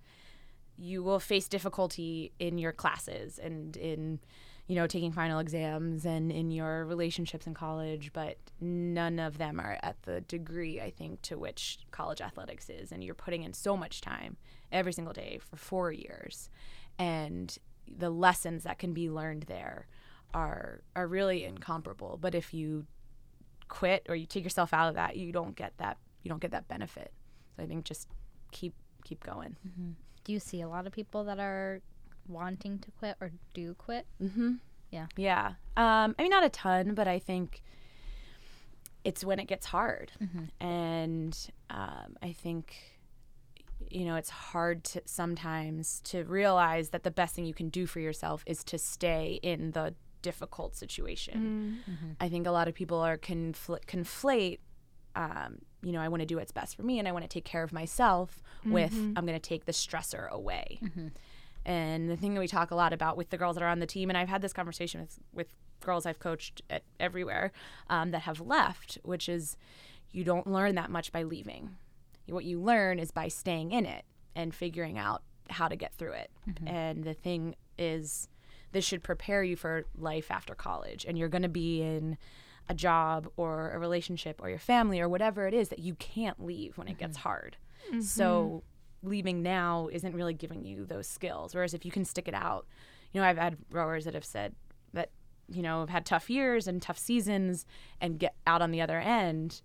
[0.76, 4.20] you will face difficulty in your classes and in
[4.68, 9.58] you know taking final exams and in your relationships in college but none of them
[9.58, 12.92] are at the degree i think to which college athletics is.
[12.92, 14.36] And you're putting in so much time
[14.70, 16.50] every single day for 4 years.
[16.98, 19.86] And the lessons that can be learned there
[20.34, 22.18] are are really incomparable.
[22.20, 22.86] But if you
[23.68, 26.50] quit or you take yourself out of that you don't get that you don't get
[26.50, 27.12] that benefit
[27.56, 28.08] so i think just
[28.50, 29.56] keep keep going
[30.24, 31.80] Do you see a lot of people that are
[32.28, 34.06] wanting to quit or do quit?
[34.22, 34.54] Mm-hmm.
[34.90, 35.06] Yeah.
[35.16, 35.46] Yeah.
[35.76, 37.62] Um, I mean, not a ton, but I think
[39.04, 40.12] it's when it gets hard.
[40.60, 41.38] And
[41.70, 42.74] um, I think,
[43.90, 47.86] you know, it's hard to sometimes to realize that the best thing you can do
[47.86, 49.94] for yourself is to stay in the
[50.30, 51.38] difficult situation.
[51.86, 51.92] Mm-hmm.
[51.92, 52.12] Mm-hmm.
[52.20, 54.58] I think a lot of people are confl- conflate.
[55.14, 55.50] Um,
[55.82, 57.44] you know, I want to do what's best for me, and I want to take
[57.44, 58.42] care of myself.
[58.64, 59.16] With mm-hmm.
[59.16, 60.80] I'm going to take the stressor away.
[61.64, 63.78] And the thing that we talk a lot about with the girls that are on
[63.78, 65.48] the team, and I've had this conversation with, with
[65.80, 67.52] girls I've coached at everywhere
[67.90, 69.56] um, that have left, which is
[70.10, 71.76] you don't learn that much by leaving.
[72.26, 76.12] What you learn is by staying in it and figuring out how to get through
[76.12, 76.30] it.
[76.66, 78.28] And the thing is,
[78.72, 81.04] this should prepare you for life after college.
[81.06, 82.18] And you're going to be in
[82.68, 86.44] a job or a relationship or your family or whatever it is that you can't
[86.44, 87.28] leave when it gets mm-hmm.
[87.28, 87.56] hard.
[87.88, 88.00] Mm-hmm.
[88.00, 88.62] So
[89.02, 91.54] leaving now isn't really giving you those skills.
[91.54, 92.66] Whereas if you can stick it out,
[93.12, 94.54] you know, I've had rowers that have said
[94.92, 95.10] that,
[95.48, 97.64] you know, have had tough years and tough seasons
[98.00, 99.62] and get out on the other end.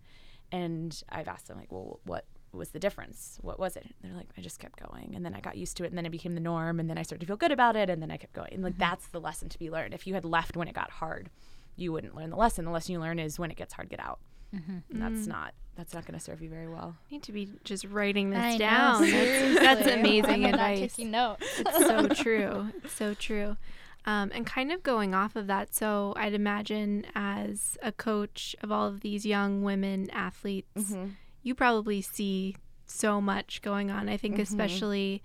[0.51, 2.25] And I've asked them like, well, what
[2.59, 3.37] was the difference?
[3.41, 3.87] What was it?
[4.01, 5.13] They're like, I just kept going.
[5.15, 5.87] And then I got used to it.
[5.87, 6.79] And then it became the norm.
[6.79, 7.89] And then I started to feel good about it.
[7.89, 8.53] And then I kept going.
[8.53, 9.93] And like, that's the lesson to be learned.
[9.93, 11.29] If you had left when it got hard,
[11.75, 12.65] you wouldn't learn the lesson.
[12.65, 14.19] The lesson you learn is when it gets hard, get out.
[14.51, 16.95] And that's not, that's not going to serve you very well.
[17.09, 19.01] need to be just writing this I know, down.
[19.01, 20.19] That's, that's seriously.
[20.19, 20.79] amazing I'm not advice.
[20.79, 21.45] taking notes.
[21.57, 22.69] It's so true.
[22.83, 23.57] It's so true.
[24.05, 28.71] Um, and kind of going off of that, so I'd imagine as a coach of
[28.71, 31.05] all of these young women athletes, Mm-hmm.
[31.43, 34.09] You probably see so much going on.
[34.09, 34.41] I think, Mhm.
[34.41, 35.21] especially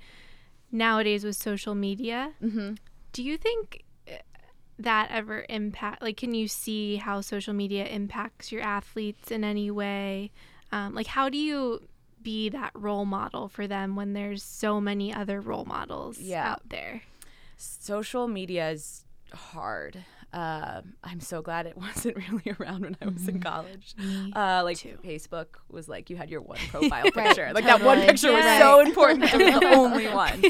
[0.71, 2.33] nowadays with social media.
[2.43, 2.75] Mm-hmm.
[3.13, 4.13] Do you think uh,
[4.79, 6.03] that ever impact?
[6.03, 10.31] Like, can you see how social media impacts your athletes in any way?
[10.73, 11.89] Um, like, how do you
[12.23, 16.51] be that role model for them when there's so many other role models Yeah.
[16.53, 17.03] out there?
[17.61, 20.05] social media is hard.
[20.33, 23.95] Uh, I'm so glad it wasn't really around when I was in college.
[24.35, 24.99] Uh, like too.
[25.05, 27.51] Facebook was like you had your one profile picture.
[27.55, 28.07] like that one totally.
[28.07, 28.59] picture was Yeah.
[28.59, 30.43] so important to be the only one.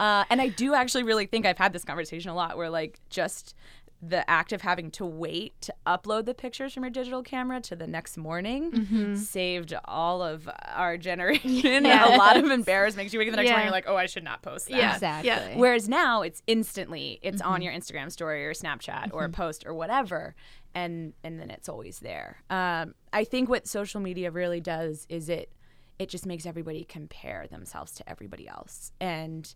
[0.00, 3.00] Uh, and I do actually really think I've had this conversation a lot where like
[3.10, 3.54] just
[4.00, 7.74] the act of having to wait to upload the pictures from your digital camera to
[7.74, 9.14] the next morning Mm-hmm.
[9.16, 13.06] saved all of our generation a lot of embarrassment.
[13.06, 13.52] 'cause you wake up the next Yeah.
[13.54, 14.76] morning, you're like, oh, I should not post that.
[14.76, 14.94] Yeah.
[14.94, 15.26] Exactly.
[15.28, 15.56] Yeah.
[15.56, 19.74] Whereas now it's instantly it's on your Instagram story or Snapchat or a post or
[19.74, 20.36] whatever,
[20.76, 22.36] and and then it's always there.
[22.50, 25.50] Um, I think what social media really does is it
[25.98, 29.52] it just makes everybody compare themselves to everybody else, and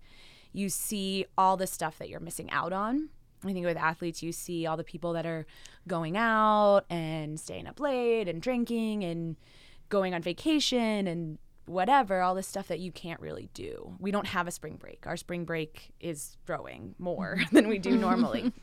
[0.52, 3.10] you see all the stuff that you're missing out on.
[3.44, 5.46] I think with athletes, you see all the people that are
[5.88, 9.36] going out and staying up late and drinking and
[9.88, 13.94] going on vacation and whatever, all this stuff that you can't really do.
[13.98, 15.06] We don't have a spring break.
[15.06, 18.52] Our spring break is throwing more than we do normally.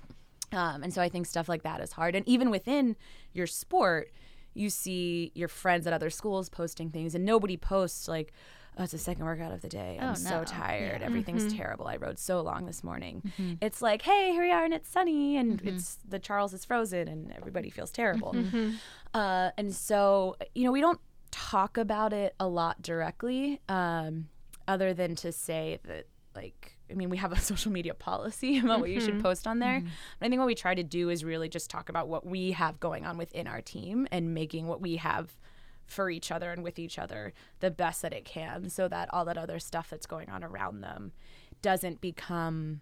[0.52, 2.16] Um, and so I think stuff like that is hard.
[2.16, 2.96] And even within
[3.34, 4.12] your sport,
[4.56, 8.34] you see your friends at other schools posting things, and nobody posts like,
[8.80, 9.98] oh, it's the second workout of the day.
[10.00, 11.02] I'm Oh, so tired.
[11.02, 11.06] Yeah.
[11.06, 11.58] Everything's mm-hmm.
[11.58, 11.88] terrible.
[11.88, 13.22] I rowed so long this morning.
[13.28, 13.54] Mm-hmm.
[13.62, 15.76] It's like, hey, here we are, and it's sunny, and mm-hmm.
[15.76, 18.36] it's the Charles is frozen, and everybody feels terrible.
[19.14, 24.30] Uh, and so, you know, we don't talk about it a lot directly, um,
[24.68, 28.80] other than to say that, like, I mean, we have a social media policy about
[28.80, 29.82] what you should post on there.
[29.82, 32.52] But I think what we try to do is really just talk about what we
[32.52, 35.36] have going on within our team and making what we have
[35.90, 39.26] for each other and with each other the best that it can so that all
[39.26, 41.12] that other stuff that's going on around them
[41.62, 42.82] doesn't become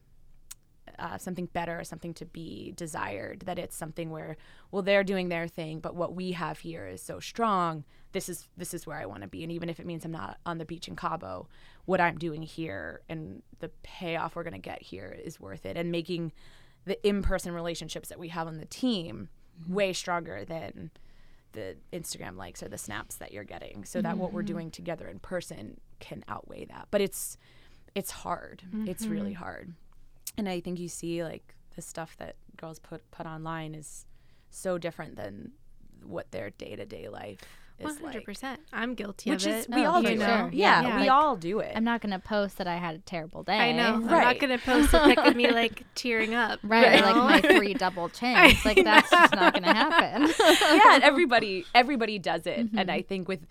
[0.99, 4.37] uh, something better or something to be desired that it's something where
[4.71, 8.47] well they're doing their thing but what we have here is so strong this is
[8.57, 9.43] this is where i want to be.
[9.43, 11.47] And even if it means i'm not on the beach in cabo
[11.85, 15.77] what i'm doing here and the payoff we're going to get here is worth it.
[15.77, 16.31] And making
[16.85, 19.29] the in-person relationships that we have on the team
[19.67, 20.91] way stronger than
[21.53, 24.47] the instagram likes or the snaps that you're getting so that what we're mm-hmm.
[24.47, 26.87] doing together in person can outweigh that.
[26.91, 27.37] But it's
[27.95, 28.61] it's hard.
[28.85, 29.43] It's really mm-hmm.
[29.43, 29.73] hard.
[30.37, 34.05] And I think you see like the stuff that girls put put online is
[34.49, 35.51] so different than
[36.03, 37.39] what their day to day life
[37.79, 38.25] One is hundred like.
[38.25, 38.59] percent.
[38.73, 40.17] I'm guilty Which of is we Oh, all for do.
[40.19, 40.47] sure.
[40.47, 40.53] it.
[40.53, 40.95] Yeah, Yeah.
[40.95, 41.73] we Like, all do it.
[41.75, 43.57] I'm not gonna post that I had a terrible day.
[43.57, 43.95] I know.
[43.95, 46.59] I'm not gonna post a pic of me like tearing up.
[46.63, 47.25] Right, you or, know?
[47.25, 48.63] like my three double chins.
[48.65, 50.23] Like that's just not gonna happen.
[50.39, 52.77] yeah, and everybody everybody does it, Mm-hmm.
[52.79, 53.45] and I think with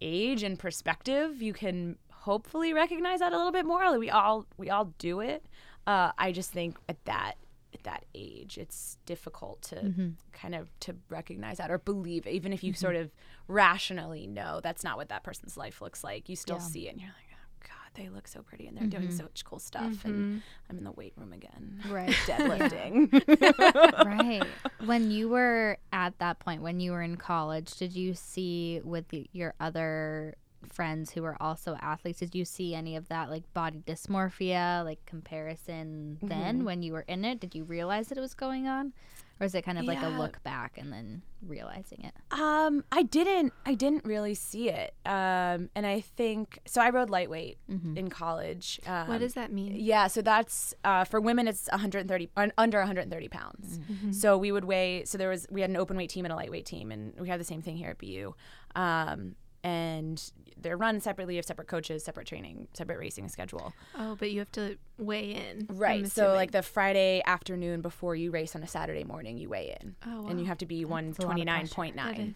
[0.00, 3.98] age and perspective, you can hopefully recognize that a little bit more.
[3.98, 5.44] We all we all do it.
[5.86, 7.34] Uh, I just think at that
[7.74, 10.08] at that age, it's difficult to Mm-hmm.
[10.32, 12.30] kind of to recognize that or believe, it.
[12.32, 12.80] even if you mm-hmm.
[12.80, 13.10] sort of
[13.48, 16.28] rationally know that's not what that person's life looks like.
[16.28, 16.62] You still Yeah.
[16.62, 17.16] see it, and you're like.
[17.16, 17.26] "Oh,
[17.68, 19.16] God, they look so pretty and they're doing mm-hmm.
[19.16, 20.38] such cool stuff, and mm-hmm.
[20.70, 22.10] I'm in the weight room again, right.
[22.26, 23.12] deadlifting.
[24.04, 24.42] right.
[24.86, 29.08] When you were at that point, when you were in college, did you see with
[29.08, 30.34] the, your other
[30.72, 35.04] friends who were also athletes, did you see any of that like body dysmorphia, like
[35.06, 37.40] comparison then when you were in it?
[37.40, 38.92] Did you realize that it was going on?
[39.40, 42.12] Or is it kind of like a look back and then realizing it?
[42.38, 43.54] Um, I didn't.
[43.64, 44.92] I didn't really see it.
[45.06, 46.82] Um, and I think so.
[46.82, 47.56] I rowed lightweight
[47.96, 48.78] in college.
[48.86, 49.76] Um, what does that mean?
[49.78, 51.48] Yeah, so that's uh, for women.
[51.48, 53.80] It's 130 un- under 130 pounds.
[54.10, 55.04] So we would weigh.
[55.06, 57.30] So there was we had an open weight team and a lightweight team, and we
[57.30, 58.34] have the same thing here at BU.
[58.76, 61.34] Um, and they're run separately.
[61.34, 63.72] You have separate coaches, separate training, separate racing schedule.
[63.98, 65.66] Oh, but you have to weigh in.
[65.70, 66.06] Right.
[66.10, 69.96] So like the Friday afternoon before you race on a Saturday morning, you weigh in,
[70.06, 72.34] Oh, and you have to be a 129.9.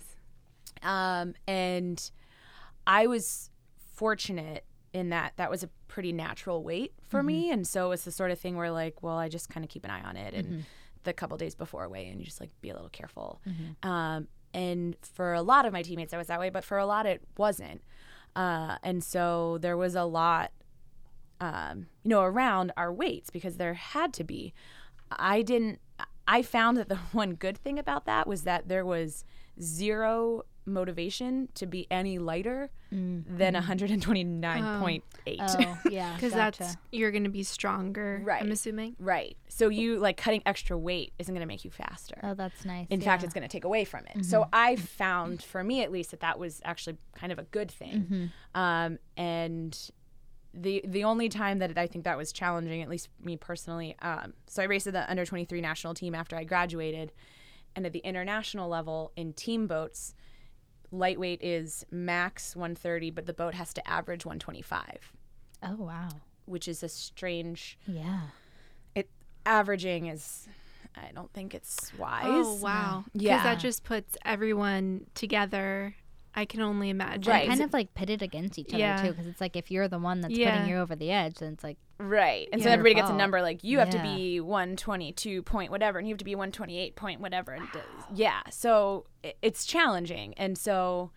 [0.82, 2.10] Um, and
[2.87, 3.50] I was
[3.94, 7.50] fortunate in that that was a pretty natural weight for me.
[7.50, 9.84] And so it's the sort of thing where, like, well, I just kind of keep
[9.84, 10.34] an eye on it.
[10.34, 10.64] And
[11.04, 13.40] the couple days before weigh in, you just like be a little careful.
[13.82, 16.87] Um, and for a lot of my teammates, I was that way, but for a
[16.87, 17.83] lot, it wasn't.
[18.37, 20.53] Uh, and so there was a lot,
[21.40, 24.55] um, you know, around our weights because there had to be.
[25.11, 25.81] I didn't,
[26.27, 29.25] I found that the one good thing about that was that there was
[29.61, 35.03] zero motivation to be any lighter than 129.8.
[35.40, 36.14] Oh, yeah.
[36.14, 36.62] Because gotcha.
[36.62, 38.20] that's you're going to be stronger.
[38.24, 38.42] Right.
[38.42, 38.96] I'm assuming.
[38.98, 39.37] Right.
[39.48, 42.18] So you like cutting extra weight isn't going to make you faster.
[42.22, 42.87] Oh, that's nice.
[42.90, 44.24] In fact, it's going to take away from it.
[44.24, 47.70] So I found, for me at least, that that was actually kind of a good
[47.70, 48.31] thing.
[48.55, 49.90] Um, and
[50.53, 54.35] the the only time that I think that was challenging, at least me personally, um,
[54.46, 57.12] so I raced at the under twenty three national team after I graduated,
[57.74, 60.14] and at the international level in team boats,
[60.94, 65.12] lightweight is max one thirty, but the boat has to average 125.
[65.62, 66.09] Oh, wow.
[66.46, 67.78] which is a strange.
[67.87, 68.20] Yeah.
[68.94, 69.09] It
[69.46, 70.46] averaging is.
[70.96, 72.24] I don't think it's wise.
[72.26, 73.04] Oh wow.
[73.14, 75.94] Yeah, Because that just puts everyone together.
[76.37, 77.33] I can only imagine.
[77.33, 77.48] Right.
[77.48, 79.02] Kind of like pitted against each other Yeah.
[79.02, 80.52] too, because it's like if you're the one that's Yeah.
[80.54, 82.48] putting you over the edge, then it's like Right.
[82.52, 84.14] And so everybody gets a number like you have to Yeah.
[84.16, 87.78] be 122 point whatever and you have to be 128 point whatever and d-
[88.14, 88.40] yeah.
[88.50, 89.07] So
[89.42, 90.35] it's challenging.
[90.35, 91.12] And so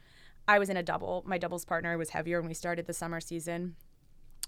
[0.48, 1.24] I was in a double.
[1.26, 3.76] My doubles partner was heavier when we started the summer season.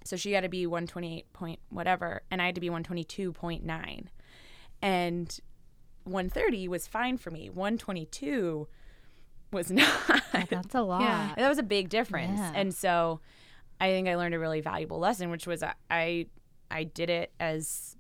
[0.05, 4.05] So she had to be 128 point whatever and I had to be 122.9.
[4.81, 5.39] And
[6.05, 7.49] 130 was fine for me.
[7.49, 8.67] 122
[9.51, 9.89] was not.
[10.49, 11.01] that's a lot.
[11.01, 11.33] Yeah.
[11.37, 12.39] that was a big difference.
[12.39, 12.51] Yeah.
[12.55, 13.19] And so
[13.79, 16.27] I think I learned a really valuable lesson, which was I-
[16.71, 17.95] I did it as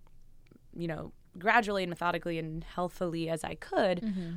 [0.75, 4.01] you know gradually and methodically and healthily as I could.
[4.01, 4.31] Mm-hmm.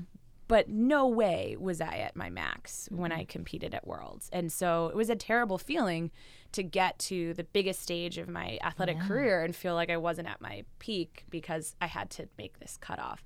[0.48, 3.20] But no way was I at my max when Mm-hmm.
[3.20, 4.28] I competed at Worlds.
[4.32, 6.10] And so it was a terrible feeling
[6.52, 9.06] to get to the biggest stage of my athletic Yeah.
[9.06, 12.76] career and feel like I wasn't at my peak because I had to make this
[12.76, 13.24] cutoff.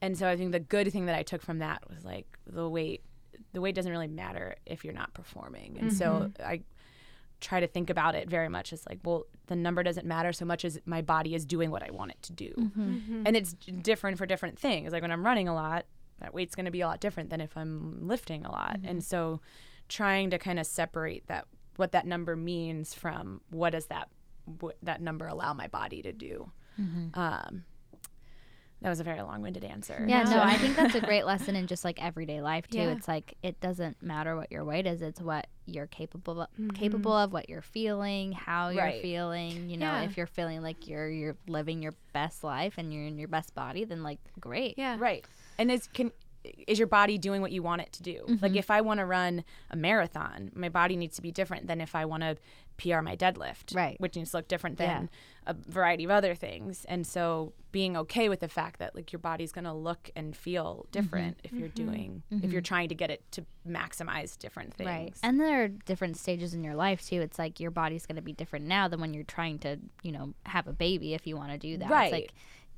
[0.00, 2.68] And so I think the good thing that I took from that was like the
[2.68, 3.02] weight
[3.52, 5.76] the weight doesn't really matter if you're not performing.
[5.78, 6.06] And so
[6.38, 6.42] Mm-hmm.
[6.42, 6.60] I
[7.42, 10.44] try to think about it very much as like, well, the number doesn't matter so
[10.44, 12.52] much as my body is doing what I want it to do.
[12.56, 13.24] Mm-hmm.
[13.26, 14.92] And it's different for different things.
[14.92, 15.84] Like when I'm running a lot,
[16.20, 18.78] that weight's going to be a lot different than if I'm lifting a lot.
[18.78, 18.88] Mm-hmm.
[18.88, 19.40] And so
[19.88, 24.08] trying to kind of separate that what that number means from what does that
[24.60, 26.50] what that number allow my body to do.
[27.14, 27.64] Um,
[28.82, 30.04] that was a very long-winded answer.
[30.06, 32.78] Yeah, no, I think that's a great lesson in just like everyday life too.
[32.78, 32.88] Yeah.
[32.90, 36.70] It's like it doesn't matter what your weight is; it's what you're capable of, Mm-hmm.
[36.70, 39.00] capable of, what you're feeling, how you're Right.
[39.02, 39.70] feeling.
[39.70, 40.02] You know, Yeah.
[40.02, 43.54] if you're feeling like you're you're living your best life and you're in your best
[43.54, 44.74] body, then like great.
[44.76, 44.96] Yeah.
[44.98, 45.24] Right.
[45.58, 46.10] And is can
[46.66, 48.24] is your body doing what you want it to do?
[48.28, 48.36] Mm-hmm.
[48.44, 51.80] Like if I want to run a marathon, my body needs to be different than
[51.80, 52.36] if I want to
[52.78, 53.94] PR my deadlift, Right.
[54.00, 55.06] Which needs to look different Yeah.
[55.44, 56.84] Than a variety of other things.
[56.88, 60.36] And so being okay with the fact that like your body's going to look and
[60.36, 60.90] feel mm-hmm.
[60.90, 61.86] different if you're mm-hmm.
[61.86, 62.50] doing if mm-hmm.
[62.50, 64.88] you're trying to get it to maximize different things.
[64.88, 65.14] Right.
[65.22, 67.20] And there are different stages in your life too.
[67.20, 70.12] It's like your body's going to be different now than when you're trying to, you
[70.12, 71.90] know, have a baby if you want to do that.
[71.90, 72.04] Right.
[72.04, 72.32] It's like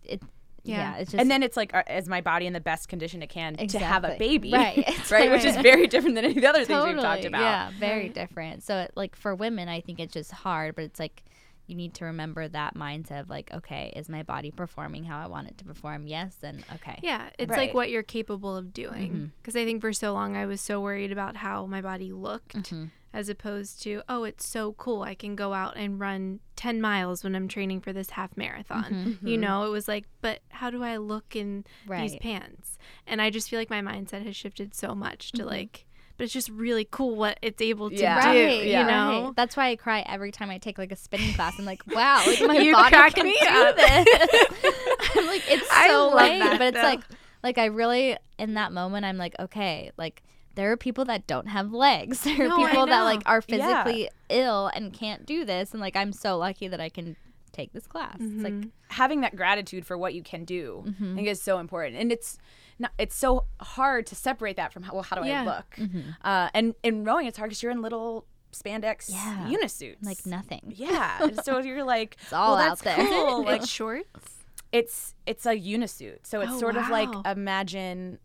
[0.05, 0.23] it
[0.65, 0.97] yeah, Yeah.
[0.97, 3.29] it's just and then it's like, uh, is my body in the best condition it
[3.29, 4.51] can to have a baby?
[4.51, 4.83] Right.
[5.05, 5.31] It's right.
[5.31, 7.41] Which is very different than any of the other things we've talked about.
[7.41, 8.63] Yeah, very different.
[8.63, 11.25] So, it, like for women, I think it's just hard, but it's like
[11.67, 15.27] you need to remember that mindset of like, okay, is my body performing how I
[15.27, 16.07] want it to perform?
[16.07, 16.99] Yes, then okay.
[17.03, 17.59] Yeah, it's Right.
[17.69, 19.11] like what you're capable of doing.
[19.13, 19.25] Mm-hmm.
[19.41, 22.55] Because I think for so long I was so worried about how my body looked,
[22.57, 22.87] Mm-hmm.
[23.15, 25.03] as opposed to, oh, it's so cool.
[25.03, 28.85] I can go out and run 10 miles when I'm training for this half marathon.
[28.93, 29.27] Mm-hmm.
[29.27, 32.77] You know, it was like, but how do I look in these pants?
[33.07, 35.39] And I just feel like my mindset has shifted so much Mm-hmm.
[35.39, 38.21] to like, but it's just really cool what it's able to Yeah.
[38.33, 38.87] do, Right, you yeah.
[38.87, 39.25] know?
[39.27, 39.37] right.
[39.37, 41.55] That's why I cry every time I take like a spinning class.
[41.59, 43.77] I'm like, wow, like my You're body can me do up.
[43.77, 44.07] this.
[45.17, 46.83] I'm like, it's so love lame, that, but it's though.
[46.83, 47.01] like,
[47.43, 50.23] like I really in that moment, I'm like, okay, like
[50.55, 52.21] there are people that don't have legs.
[52.25, 53.31] There are No, people that like know.
[53.33, 53.83] are Yeah.
[53.85, 57.17] physically ill and can't do this, and like I'm so lucky that I can
[57.53, 58.17] take this class.
[58.21, 58.69] It's like Mm-hmm.
[58.89, 61.13] having that gratitude for what you can do Mm-hmm.
[61.13, 62.37] I think is so important and it's
[62.79, 65.43] not it's so hard to separate that from how, well how do Yeah.
[65.43, 65.79] I look
[66.23, 69.49] uh, and in rowing it's hard because you're in little spandex Yeah.
[69.49, 70.73] unisuits like nothing.
[70.77, 72.97] yeah and so you're like It's all well, out that's there.
[73.07, 73.45] cool.
[73.47, 74.37] like It's shorts.
[74.73, 78.19] it's it's a unisuit so it's Oh, sort of like imagine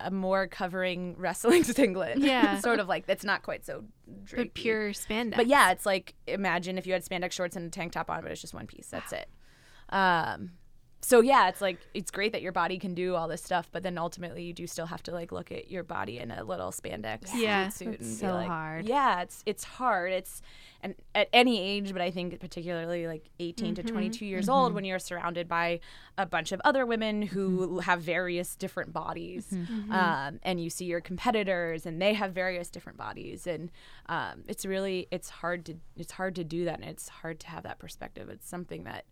[0.00, 2.58] a more covering wrestling singlet Yeah.
[2.58, 3.84] sort of like it's not quite so
[4.24, 4.36] drapey.
[4.36, 5.36] But pure spandex.
[5.36, 8.20] But yeah, it's like imagine if you had spandex shorts and a tank top on,
[8.22, 8.88] but it's just one piece.
[8.88, 9.28] That's it.
[9.90, 10.52] Um,
[11.04, 13.82] so yeah, it's like it's great that your body can do all this stuff, but
[13.82, 16.70] then ultimately you do still have to like look at your body in a little
[16.70, 18.86] spandex Yeah, suit and so be like, hard.
[18.86, 20.12] Yeah, it's it's hard.
[20.12, 20.42] It's
[20.80, 24.84] and at any age, but I think particularly like 18 to 22 years old when
[24.84, 25.80] you're surrounded by
[26.18, 29.52] a bunch of other women who have various different bodies,
[29.90, 33.70] um, and you see your competitors and they have various different bodies, and
[34.06, 37.48] um, it's really it's hard to it's hard to do that, and it's hard to
[37.48, 38.28] have that perspective.
[38.28, 39.04] It's something that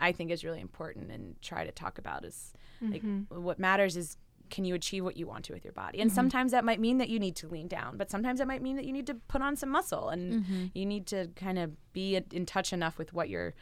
[0.00, 3.42] I think is really important and try to talk about is like mm-hmm.
[3.42, 4.16] what matters is
[4.50, 6.00] can you achieve what you want to with your body?
[6.00, 6.14] And mm-hmm.
[6.14, 8.76] sometimes that might mean that you need to lean down, but sometimes that might mean
[8.76, 10.64] that you need to put on some muscle and mm-hmm.
[10.72, 13.54] you need to kind of be in- in touch enough with what your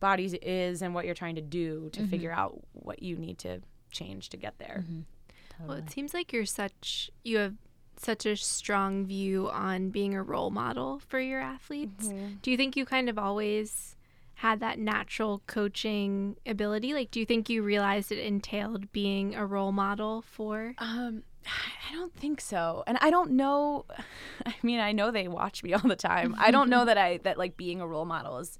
[0.00, 3.60] body is and what you're trying to do to figure out what you need to
[3.92, 4.84] change to get there.
[5.60, 7.54] Well, it seems like you're such you have
[7.96, 12.08] such a strong view on being a role model for your athletes.
[12.42, 13.94] Do you think you kind of always
[14.42, 16.92] had that natural coaching ability?
[16.94, 21.94] Like do you think you realized it entailed being a role model for Um, I
[21.94, 23.86] don't think so, and I don't know.
[24.46, 26.34] I mean, I know they watch me all the time.
[26.38, 28.58] I don't know that I that like being a role model is,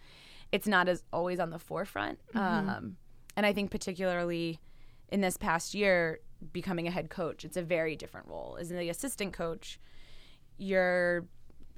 [0.53, 2.21] it's not as always on the forefront.
[2.35, 2.97] Um,
[3.37, 4.61] and I think particularly
[5.09, 6.21] in this past year,
[6.53, 8.57] becoming a head coach, it's a very different role.
[8.61, 9.81] As the assistant coach,
[10.59, 11.27] you're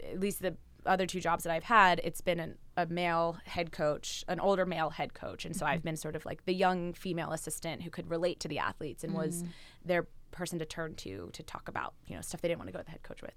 [0.02, 3.72] at least the other two jobs that I've had, it's been an, a male head
[3.72, 6.92] coach, an older male head coach, and so I've been sort of like the young
[6.92, 9.44] female assistant who could relate to the athletes and was
[9.84, 12.72] their person to turn to to talk about you know stuff they didn't want to
[12.72, 13.34] go to the head coach with.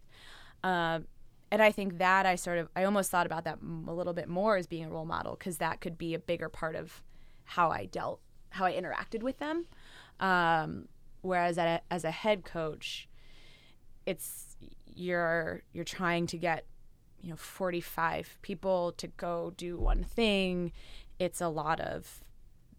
[0.64, 1.06] Um,
[1.52, 4.28] and I think that I sort of I almost thought about that a little bit
[4.28, 7.04] more as being a role model because that could be a bigger part of
[7.46, 8.20] how I dealt,
[8.50, 9.66] how I interacted with them.
[10.20, 10.88] Um,
[11.22, 13.08] whereas at a, as a head coach,
[14.06, 16.66] it's you're you're trying to get
[17.22, 20.72] you know 45 people to go do one thing
[21.20, 22.22] it's a lot of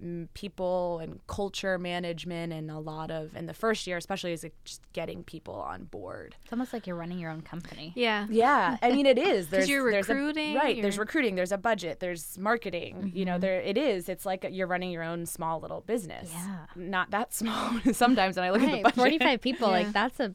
[0.03, 4.47] mm, people and culture management and a lot of and the first year especially is
[4.65, 7.93] just getting people on board It's almost like you're running your own company.
[7.97, 8.27] Yeah.
[8.31, 11.53] yeah i mean it is there's you're there's a- recruiting, right there's you're- recruiting there's
[11.53, 15.27] a budget there's marketing you know there it is it's like you're running your own
[15.27, 16.67] small little business Yeah.
[16.77, 19.75] not that small sometimes when i look at the budget 45 people, Yeah.
[19.75, 20.33] like that's a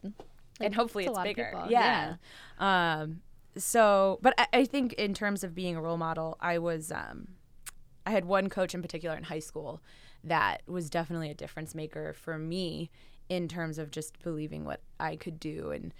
[0.59, 1.49] and hopefully it's a it's lot of bigger.
[1.51, 1.71] people.
[1.71, 2.15] Yeah.
[2.59, 3.21] Um.
[3.55, 7.27] So, but I, I think in terms of being a role model, I was um,
[8.05, 9.81] I had one coach in particular in high school
[10.23, 12.89] that was definitely a difference maker for me
[13.29, 15.71] in terms of just believing what I could do.
[15.71, 15.93] And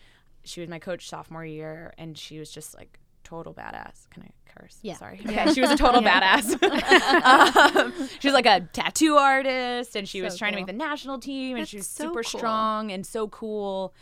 [0.44, 4.10] she was my coach sophomore year, and she was just like total badass.
[4.10, 4.78] Can I curse?
[4.82, 4.96] Yeah.
[4.98, 5.22] Sorry.
[5.26, 5.54] Okay.
[5.54, 6.62] She was a total badass.
[7.24, 10.74] um, she was like a tattoo artist, and she was So trying to make the
[10.74, 12.40] national team, and she was so super cool.
[12.40, 13.94] strong and so cool.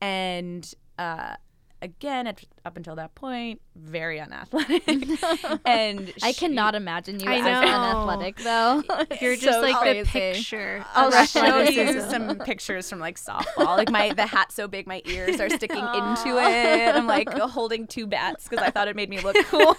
[0.00, 1.34] And uh,
[1.82, 4.86] again, at, up until that point, very unathletic.
[5.64, 7.68] and I she- cannot imagine you I as know.
[7.68, 8.82] unathletic though.
[9.20, 10.84] You're just so like the picture.
[10.94, 13.76] I'll of show you some pictures from like softball.
[13.76, 16.94] Like my the hat so big, my ears are sticking into it.
[16.94, 19.74] I'm like holding two bats because I thought it made me look cool.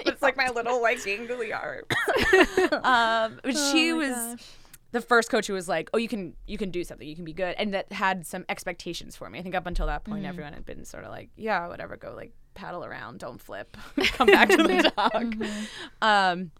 [0.00, 1.86] it's like my little like gangly arms.
[2.84, 4.36] um, but she was
[4.92, 7.06] the first coach who was like, "Oh, you can you can do something.
[7.06, 9.38] You can be good," and that had some expectations for me.
[9.38, 12.14] I think up until that point, everyone had been sort of like, "Yeah, whatever, go
[12.14, 13.76] like paddle around, don't flip,
[14.12, 15.34] come back to the dock."
[16.00, 16.52] Um,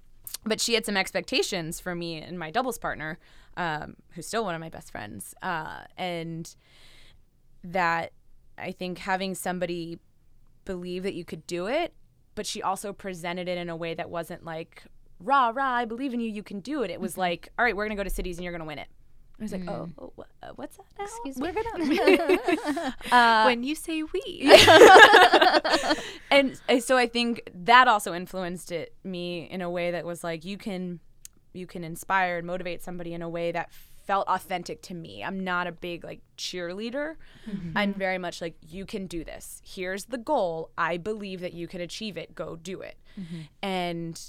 [0.44, 3.18] but she had some expectations for me and my doubles partner,
[3.56, 6.54] um, who's still one of my best friends, uh, and
[7.64, 8.12] that
[8.58, 9.98] I think having somebody
[10.64, 11.94] believe that you could do it,
[12.34, 14.84] but she also presented it in a way that wasn't like
[15.20, 16.90] rah rah, I believe in you, you can do it.
[16.90, 18.88] It was like, all right, we're gonna go to cities and you're gonna win it.
[19.38, 20.86] I was like, oh, oh what, uh, what's that?
[20.98, 21.04] Now?
[21.04, 22.94] Excuse We're gonna.
[23.12, 24.52] uh, when you say we.
[26.30, 30.24] and uh, so I think that also influenced it me in a way that was
[30.24, 30.98] like you can
[31.52, 33.70] you can inspire and motivate somebody in a way that
[34.08, 35.22] felt authentic to me.
[35.22, 37.14] I'm not a big like cheerleader.
[37.76, 39.62] I'm very much like you can do this.
[39.64, 40.70] Here's the goal.
[40.76, 42.34] I believe that you can achieve it.
[42.34, 42.96] Go do it.
[43.62, 44.20] And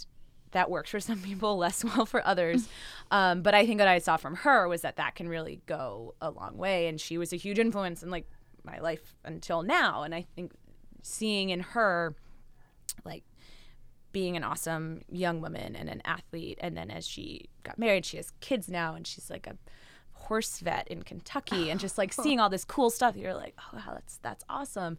[0.51, 2.67] that works for some people, less well for others.
[3.11, 6.15] Um, but I think what I saw from her was that that can really go
[6.21, 8.27] a long way, and she was a huge influence in like
[8.63, 10.03] my life until now.
[10.03, 10.53] And I think
[11.01, 12.15] seeing in her,
[13.05, 13.23] like
[14.11, 18.17] being an awesome young woman and an athlete, and then as she got married, she
[18.17, 19.57] has kids now, and she's like a
[20.13, 23.77] horse vet in Kentucky, and just like seeing all this cool stuff, you're like, oh
[23.77, 24.97] wow, that's that's awesome.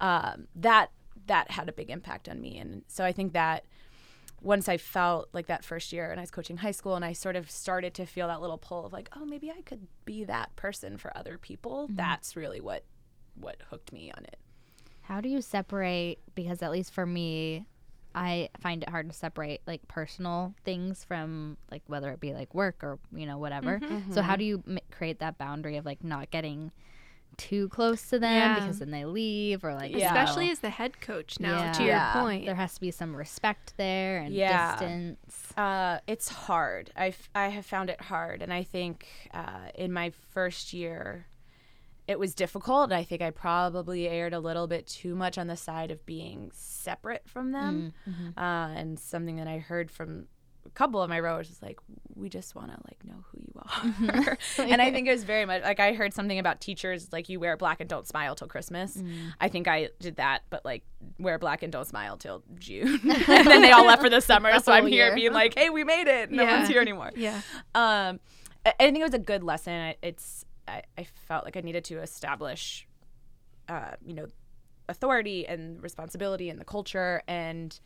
[0.00, 0.90] Um, that
[1.26, 3.64] that had a big impact on me, and so I think that
[4.42, 7.12] once I felt like that first year and I was coaching high school and I
[7.12, 10.24] sort of started to feel that little pull of like, oh, maybe I could be
[10.24, 11.88] that person for other people.
[11.90, 12.84] That's really what
[13.34, 14.36] what hooked me on it.
[15.02, 16.18] How do you separate?
[16.34, 17.66] Because at least for me,
[18.14, 22.54] I find it hard to separate like personal things from like whether it be like
[22.54, 23.78] work or you know whatever.
[23.78, 24.12] Mm-hmm.
[24.12, 26.72] So how do you m- create that boundary of like not getting
[27.36, 28.54] too close to them Yeah.
[28.60, 30.06] because then they leave or like Yeah.
[30.06, 31.72] Especially as the head coach now, Yeah.
[31.72, 32.46] to your point.
[32.46, 35.52] there has to be some respect there and distance.
[35.56, 36.90] Uh, it's hard.
[36.96, 38.42] I, f- I have found it hard.
[38.42, 41.26] And I think uh, in my first year,
[42.08, 42.92] it was difficult.
[42.92, 46.50] I think I probably aired a little bit too much on the side of being
[46.52, 47.92] separate from them.
[48.08, 48.38] Mm-hmm.
[48.38, 50.26] Uh, and something that I heard from
[50.64, 51.78] a couple of my rowers is like,
[52.14, 54.38] we just want to like know who you are.
[54.58, 57.40] and I think it was very much like I heard something about teachers like you
[57.40, 58.96] wear black and don't smile till Christmas.
[59.40, 60.84] I think I did that, but like
[61.18, 63.00] wear black and don't smile till June.
[63.28, 64.52] and then they all left for the summer.
[64.52, 65.14] The so I'm here year.
[65.14, 66.30] being like, hey, we made it.
[66.30, 66.56] No Yeah.
[66.58, 67.10] one's here anymore.
[67.16, 67.40] yeah.
[67.74, 68.20] Um,
[68.64, 69.72] I, I think it was a good lesson.
[69.74, 72.86] I- It's I, I felt like I needed to establish,
[73.68, 74.26] uh, you know,
[74.88, 77.22] authority and responsibility in the culture.
[77.26, 77.78] And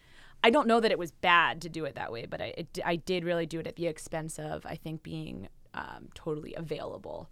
[0.43, 2.79] I don't know that it was bad to do it that way, but I it,
[2.85, 7.29] I did really do it at the expense of I think being um, totally available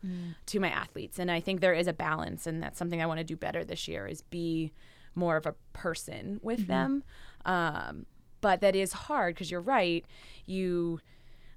[0.46, 1.18] to my athletes.
[1.18, 3.64] And I think there is a balance, and that's something I want to do better
[3.64, 4.72] this year is be
[5.14, 7.04] more of a person with them.
[7.46, 8.06] Um,
[8.40, 10.04] but that is hard because you're right.
[10.44, 11.00] You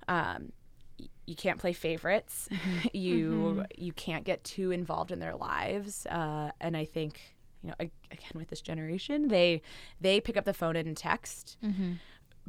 [0.08, 0.54] um,
[1.26, 2.48] you can't play favorites.
[2.94, 6.06] you you can't get too involved in their lives.
[6.06, 7.20] Uh, and I think
[7.64, 9.62] you know again with this generation, they
[10.00, 11.58] they pick up the phone and text.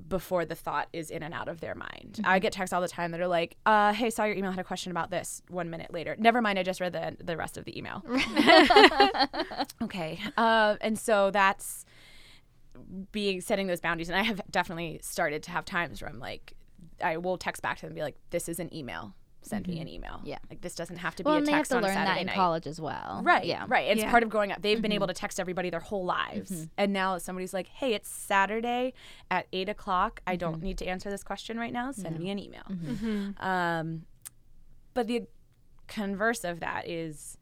[0.09, 2.87] Before the thought is in and out of their mind, I get texts all the
[2.87, 4.53] time that are like, uh, "Hey, saw your email.
[4.53, 6.57] Had a question about this." One minute later, never mind.
[6.57, 8.05] I just read the the rest of the email.
[9.83, 11.85] okay, uh, and so that's
[13.13, 16.53] being setting those boundaries and i have definitely started to have times where i'm like
[17.03, 19.75] i will text back to them and be like this is an email send me
[19.75, 19.83] mm-hmm.
[19.83, 20.21] an email.
[20.25, 20.39] Yeah.
[20.51, 21.95] like this doesn't have to Well, be a and they have text to on learn
[21.95, 22.35] saturday that in night.
[22.35, 23.21] college as well.
[23.25, 23.65] right Yeah.
[23.69, 23.89] right.
[23.89, 24.11] It's Yeah.
[24.11, 24.63] part of growing up.
[24.63, 24.97] They've been mm-hmm.
[24.97, 26.51] able to text everybody their whole lives.
[26.51, 26.65] Mm-hmm.
[26.77, 28.95] And now somebody's like hey it's saturday
[29.31, 30.21] at 8 o'clock.
[30.27, 31.93] I don't need to answer this question right now.
[31.93, 32.65] Send me an email.
[33.39, 34.03] Um,
[34.95, 35.25] but the
[35.87, 37.39] converse of that is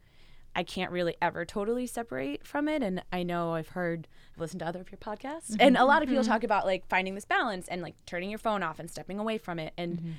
[0.57, 2.81] I can't really ever totally separate from it.
[2.81, 6.01] And I know I've heard, I've listened to other of your podcasts, and a lot
[6.01, 8.89] of people talk about like finding this balance and like turning your phone off and
[8.89, 9.73] stepping away from it.
[9.77, 10.15] And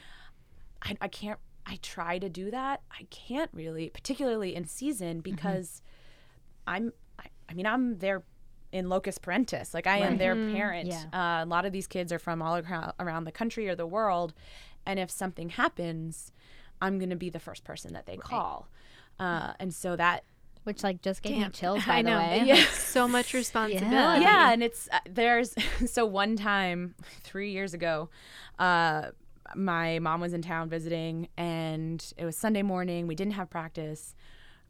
[0.81, 2.81] I, I can't, I try to do that.
[2.91, 5.83] I can't really, particularly in season, because
[6.66, 8.23] I'm, I, I mean, I'm their
[8.73, 9.73] in loco parentis.
[9.75, 10.89] Like I am their parent.
[10.89, 11.05] Yeah.
[11.12, 13.87] Uh, a lot of these kids are from all acro- around the country or the
[13.87, 14.35] world,
[14.87, 16.33] and if something happens,
[16.81, 18.69] I'm gonna be the first person that they call.
[19.19, 20.23] Uh, and so that
[20.64, 21.53] Which like just gave me Damn.
[21.53, 22.19] chills by I the know.
[22.19, 22.43] way.
[22.47, 22.64] Yeah.
[22.73, 24.23] So much responsibility.
[24.23, 25.55] yeah, and it's uh, there's
[25.91, 28.09] so one time three years ago,
[28.59, 29.11] uh,
[29.55, 33.07] my mom was in town visiting, and it was Sunday morning.
[33.07, 34.15] We didn't have practice,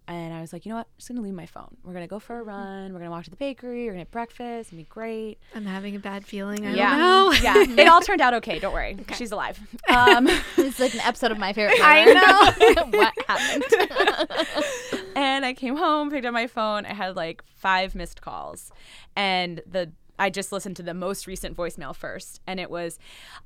[0.06, 0.86] and I was like, you know what?
[0.86, 1.76] I'm just gonna leave my phone.
[1.84, 2.92] We're gonna go for a run.
[2.92, 3.84] We're gonna walk to the bakery.
[3.84, 4.70] We're gonna have breakfast.
[4.72, 5.38] and be great.
[5.54, 6.66] I'm having a bad feeling.
[6.66, 7.32] I yeah, don't know.
[7.42, 7.82] yeah.
[7.82, 8.58] It all turned out okay.
[8.58, 8.96] Don't worry.
[9.14, 9.60] She's alive.
[9.88, 11.78] Um, it's like an episode of my favorite.
[11.82, 12.98] I know.
[12.98, 15.08] what happened?
[15.16, 16.84] and I came home, picked up my phone.
[16.84, 18.70] I had like five missed calls,
[19.16, 22.98] and the I just listened to the most recent voicemail first, and it was,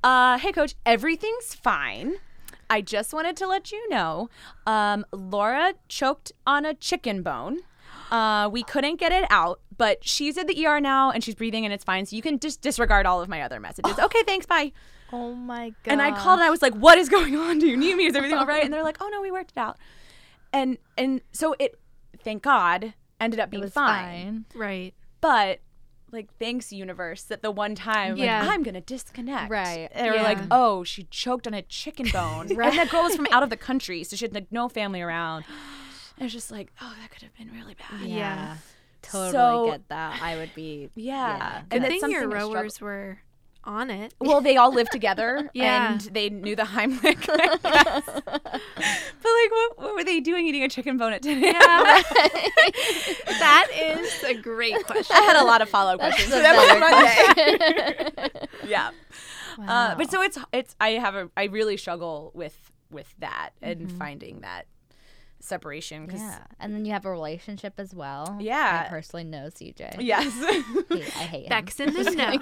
[0.02, 2.14] uh, "Hey, coach, everything's fine.
[2.70, 4.30] I just wanted to let you know,
[4.66, 7.60] um, Laura choked on a chicken bone."
[8.10, 11.64] Uh, we couldn't get it out, but she's at the ER now and she's breathing
[11.64, 12.04] and it's fine.
[12.04, 13.98] So you can just disregard all of my other messages.
[13.98, 14.72] okay, thanks, bye.
[15.12, 15.92] oh my god.
[15.92, 17.58] And I called and I was like, "What is going on?
[17.58, 18.04] Do you need me?
[18.06, 19.78] Is everything all right?" And they're like, "Oh no, we worked it out."
[20.52, 21.78] And and so it,
[22.22, 24.44] thank God, ended up It being was fine.
[24.52, 24.60] fine.
[24.60, 24.94] Right.
[25.22, 25.60] But
[26.12, 28.46] like, thanks universe that the one time, like, Yeah.
[28.50, 29.50] I'm gonna disconnect.
[29.50, 29.88] Right.
[29.94, 32.70] They were like, "Oh, she choked on a chicken bone." right.
[32.70, 35.00] And that girl was from out of the country, so she had like, no family
[35.00, 35.44] around.
[36.18, 38.06] And was just like, oh, that could have been really bad.
[38.06, 38.56] Yeah.
[39.00, 40.20] Totally So- get that.
[40.22, 40.90] I would be.
[40.94, 41.36] Yeah.
[41.36, 41.56] Yeah.
[41.58, 43.18] And Good that's thing your something I struggle- rowers were
[43.64, 44.12] on it.
[44.20, 45.92] Well, they all lived together, Yeah.
[45.92, 47.26] and they knew the Heimlich.
[49.42, 49.50] I guess.
[49.50, 51.54] but like, what, what were they doing eating a chicken bone at 10 a.m.?
[53.38, 55.16] that is a great question.
[55.16, 56.30] I had a lot of follow up questions.
[56.30, 58.68] the So that was better my day.
[58.68, 58.90] yeah.
[59.66, 63.90] Uh, but so it's it's I have a I really struggle with with that and
[63.92, 64.66] finding that
[65.42, 68.36] separation because Yeah, and then you have a relationship as well.
[68.40, 68.84] Yeah.
[68.86, 69.96] I personally know CJ.
[70.00, 71.48] yes I hate him.
[71.50, 72.32] Beck's in the snow.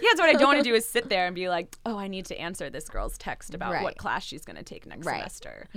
[0.00, 1.96] yeah so what I don't want to do is sit there and be like oh
[1.98, 5.06] I need to answer this girl's text about what class she's going to take next
[5.06, 5.18] Right.
[5.18, 5.68] semester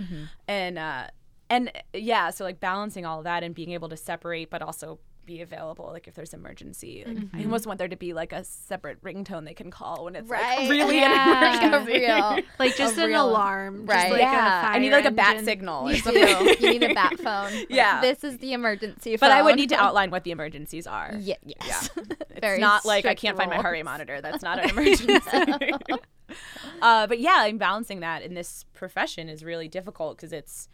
[0.48, 1.08] and uh
[1.50, 5.00] and yeah so like balancing all of that and being able to separate but also
[5.26, 7.38] be available like if there's emergency like Mm-hmm.
[7.38, 10.30] i almost want there to be like a separate ringtone they can call when it's
[10.30, 10.60] Right.
[10.60, 11.58] like really Yeah.
[11.62, 12.40] an emergency Real.
[12.60, 13.86] Like just an real- alarm.
[13.86, 14.02] Right.
[14.02, 15.46] Just like yeah i need like a bat engine.
[15.46, 16.56] signal or You something do.
[16.60, 17.52] You need a bat phone.
[17.54, 18.02] Like, Yeah.
[18.02, 19.30] This is the emergency phone.
[19.30, 21.90] but i would need to outline what the emergencies are Yeah, yes.
[21.96, 24.22] It's Very not like I can't find my heart rate monitor.
[24.22, 25.08] That's not an emergency.
[26.82, 30.68] uh, but yeah, I'm balancing that in this profession is really difficult because it's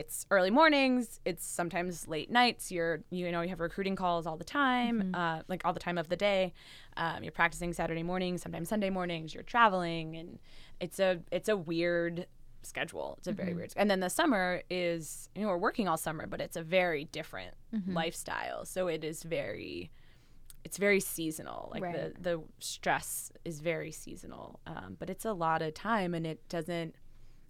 [0.00, 1.20] it's early mornings.
[1.24, 2.72] It's sometimes late nights.
[2.72, 5.98] You're you know you have recruiting calls all the time, uh, like all the time
[5.98, 6.52] of the day.
[6.96, 9.32] Um, you're practicing Saturday mornings, sometimes Sunday mornings.
[9.34, 10.38] You're traveling, and
[10.80, 12.26] it's a it's a weird
[12.62, 13.14] schedule.
[13.18, 13.72] It's a very weird.
[13.76, 17.04] And then the summer is you know we're working all summer, but it's a very
[17.04, 17.54] different
[17.86, 18.64] lifestyle.
[18.64, 19.90] So it is very
[20.64, 21.70] it's very seasonal.
[21.72, 22.14] Like Right.
[22.22, 24.60] the the stress is very seasonal.
[24.66, 26.94] Um, but it's a lot of time, and it doesn't.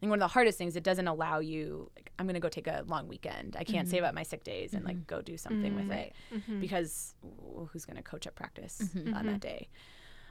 [0.01, 1.91] Think one of the hardest things it doesn't allow you.
[1.95, 3.57] Like I'm gonna go take a long weekend.
[3.59, 4.09] I can't save mm-hmm.
[4.09, 5.15] up my sick days and like mm-hmm.
[5.15, 6.61] go do something with mm, it mm-hmm.
[6.61, 8.83] because well, who's gonna coach at practice
[9.15, 9.69] on that day?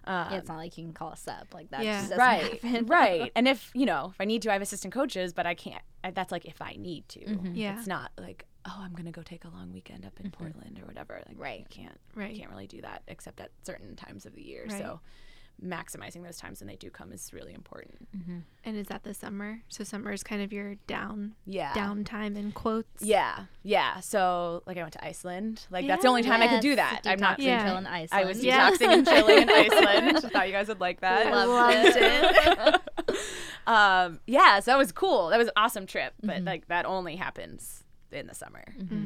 [0.06, 1.54] Um, Yeah, it's um, not like you can call us up.
[1.54, 2.02] Like that Yeah.
[2.02, 2.86] just right happen.
[2.88, 5.54] right and if you know if i need to i have assistant coaches but i
[5.54, 7.78] can't I, that's like if i need to Yeah.
[7.78, 10.86] it's not like oh i'm gonna go take a long weekend up in portland or
[10.88, 11.60] whatever like Right.
[11.60, 12.32] you can't Right.
[12.32, 14.80] you can't really do that except at certain times of the year Right.
[14.80, 15.00] so
[15.64, 18.08] maximizing those times when they do come is really important
[18.64, 19.62] And is that the summer?
[19.68, 23.04] So summer is kind of your down yeah downtime in quotes.
[23.04, 26.62] yeah yeah so like i went to iceland like that's the only time i could
[26.62, 27.60] do that i'm not Detox Yeah.
[27.60, 28.26] and chill in Iceland.
[28.26, 28.70] I was Yeah.
[28.72, 30.32] detoxing and chilling in Iceland.
[30.32, 31.32] Thought you guys would like that.
[31.32, 32.82] Loved it.
[33.68, 35.30] um, yeah, so that was cool.
[35.30, 36.46] That was an awesome trip, but Mm-hmm.
[36.48, 38.64] like that only happens in the summer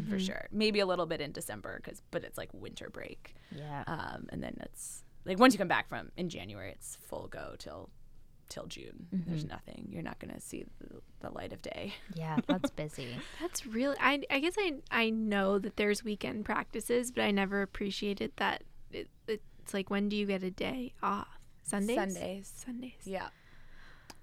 [0.09, 0.47] for sure.
[0.51, 3.35] Maybe a little bit in December because, but it's like winter break.
[3.55, 3.83] Yeah.
[3.87, 7.55] Um, and then it's like once you come back from in January, it's full go
[7.57, 7.89] till
[8.49, 9.07] till June.
[9.13, 9.29] Mm-hmm.
[9.29, 9.87] There's nothing.
[9.91, 11.93] You're not gonna see the, the light of day.
[12.13, 13.17] Yeah, that's busy.
[13.41, 17.61] That's really I I guess I I know that there's weekend practices, but I never
[17.61, 21.27] appreciated that it, it's like when do you get a day off?
[21.63, 21.95] Sundays?
[21.95, 22.53] Sundays.
[22.55, 22.91] Sundays.
[23.05, 23.29] Yeah.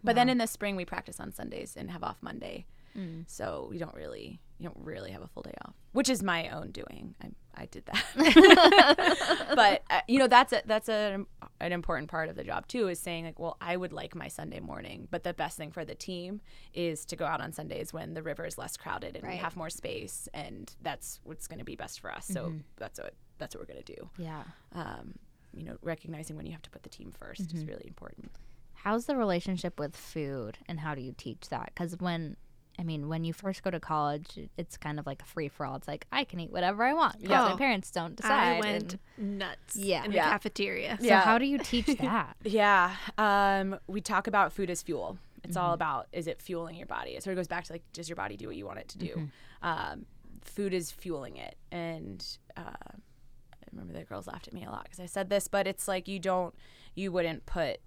[0.02, 2.66] But then in the spring we practice on Sundays and have off Monday.
[2.96, 3.24] Mm.
[3.26, 6.48] So we don't really you don't really have a full day off, which is my
[6.50, 7.14] own doing.
[7.22, 9.52] I I did that.
[9.54, 11.24] but uh, you know that's a, that's a,
[11.60, 14.28] an important part of the job too is saying like well I would like my
[14.28, 16.42] Sunday morning, but the best thing for the team
[16.74, 19.56] is to go out on Sundays when the river is less crowded and we have
[19.56, 22.26] more space and that's what's going to be best for us.
[22.26, 24.10] So that's what that's what we're going to do.
[24.18, 24.42] Yeah.
[24.74, 25.14] Um,
[25.52, 28.30] you know, recognizing when you have to put the team 1st is really important.
[28.74, 31.72] How's the relationship with food and how do you teach that?
[31.74, 32.36] Because when,
[32.80, 35.66] I mean, when you first go to college, it's kind of like a free for
[35.66, 35.76] all.
[35.76, 38.56] It's like, I can eat whatever I want because my Oh, parents don't decide.
[38.56, 40.04] I went and- nuts Yeah.
[40.04, 40.30] in the Yeah.
[40.30, 40.96] cafeteria.
[40.98, 41.20] so, Yeah.
[41.20, 42.36] how do you teach that?
[42.42, 42.96] Yeah.
[43.18, 45.18] Um, we talk about food as fuel.
[45.44, 47.18] It's all about is it fueling your body?
[47.20, 48.98] So it goes back to like, does your body do what you want it to
[48.98, 49.28] do?
[49.62, 50.06] Um,
[50.42, 51.56] food is fueling it.
[51.70, 52.24] And
[52.56, 55.66] uh, I remember the girls laughed at me a lot because I said this, but
[55.66, 56.54] it's like you don't,
[56.94, 57.78] you wouldn't put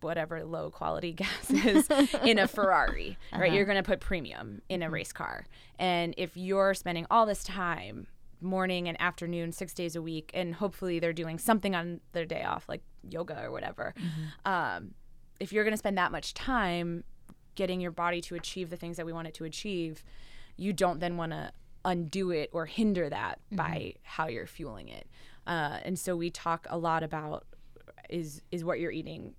[0.00, 1.88] whatever low quality gas is
[2.24, 3.52] in a Ferrari, right?
[3.52, 5.46] You're going to put premium in a race car.
[5.78, 8.06] And if you're spending all this time,
[8.40, 12.42] morning and afternoon, six days a week, and hopefully they're doing something on their day
[12.42, 13.94] off, like yoga or whatever,
[14.44, 14.92] um,
[15.40, 17.04] if you're going to spend that much time
[17.54, 20.04] getting your body to achieve the things that we want it to achieve,
[20.56, 21.50] you don't then want to
[21.84, 25.06] undo it or hinder that by how you're fueling it.
[25.46, 27.44] Uh, and so we talk a lot about
[28.10, 29.34] is is what you're eating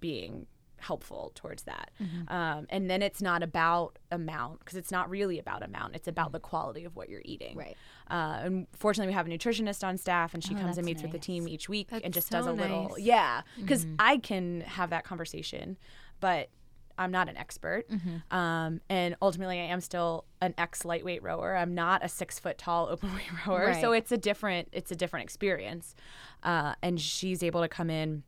[0.00, 0.46] being
[0.80, 1.90] helpful towards that.
[2.28, 5.96] Um, and then it's not about amount because it's not really about amount.
[5.96, 7.56] It's about the quality of what you're eating.
[7.56, 7.76] Right.
[8.08, 11.02] Uh, and fortunately, we have a nutritionist on staff, and she Oh, comes and meets
[11.02, 12.90] with the team each week and That's just does so a little.
[12.90, 12.98] nice.
[13.00, 15.76] Yeah, because I can have that conversation,
[16.20, 16.48] but
[16.96, 17.86] I'm not an expert.
[18.30, 21.56] Um, and ultimately, I am still an ex lightweight rower.
[21.56, 24.96] I'm not a six foot tall open weight rower, so it's a different it's a
[24.96, 25.96] different experience.
[26.44, 28.22] Uh, and she's able to come in.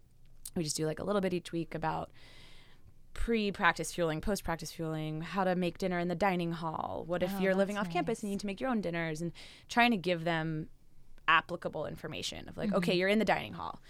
[0.57, 2.11] We just do like a little bit each week about
[3.14, 7.05] pre-practice fueling, post-practice fueling, how to make dinner in the dining hall.
[7.07, 9.20] What if Oh, you're living off campus and you need to make your own dinners
[9.20, 9.32] and
[9.68, 10.68] trying to give them
[11.26, 12.98] applicable information of like, okay, mm-hmm.
[12.98, 13.80] you're in the dining hall.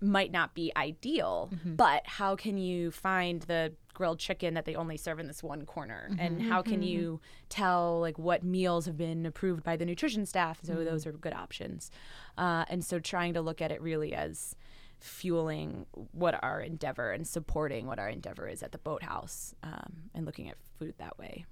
[0.00, 1.74] Might not be ideal, mm-hmm.
[1.74, 5.66] but how can you find the grilled chicken that they only serve in this one
[5.66, 6.08] corner?
[6.10, 10.24] Mm-hmm, and how can you tell like what meals have been approved by the nutrition
[10.24, 10.60] staff?
[10.62, 11.90] So those are good options.
[12.36, 14.54] Uh, and so trying to look at it really as
[15.00, 20.24] fueling what our endeavor and supporting what our endeavor is at the boathouse um, and
[20.26, 21.44] looking at food that way.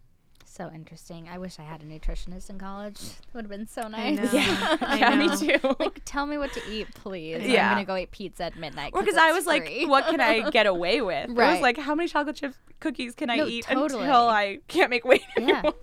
[0.49, 1.29] So interesting.
[1.29, 2.99] I wish I had a nutritionist in college.
[3.03, 4.17] It would have been so nice.
[4.17, 4.31] know.
[4.33, 5.37] Yeah, I yeah, me know.
[5.37, 5.77] too.
[5.79, 7.43] Like, tell me what to eat, please.
[7.45, 7.69] Yeah.
[7.69, 8.93] I'm gonna go eat pizza at midnight.
[8.95, 11.31] Or because I was like, what can I get away with?
[11.31, 11.49] Right.
[11.49, 14.05] I was like, how many chocolate chip cookies can I No, eat totally.
[14.05, 15.45] until I can't make weight Yeah.
[15.59, 15.75] anymore?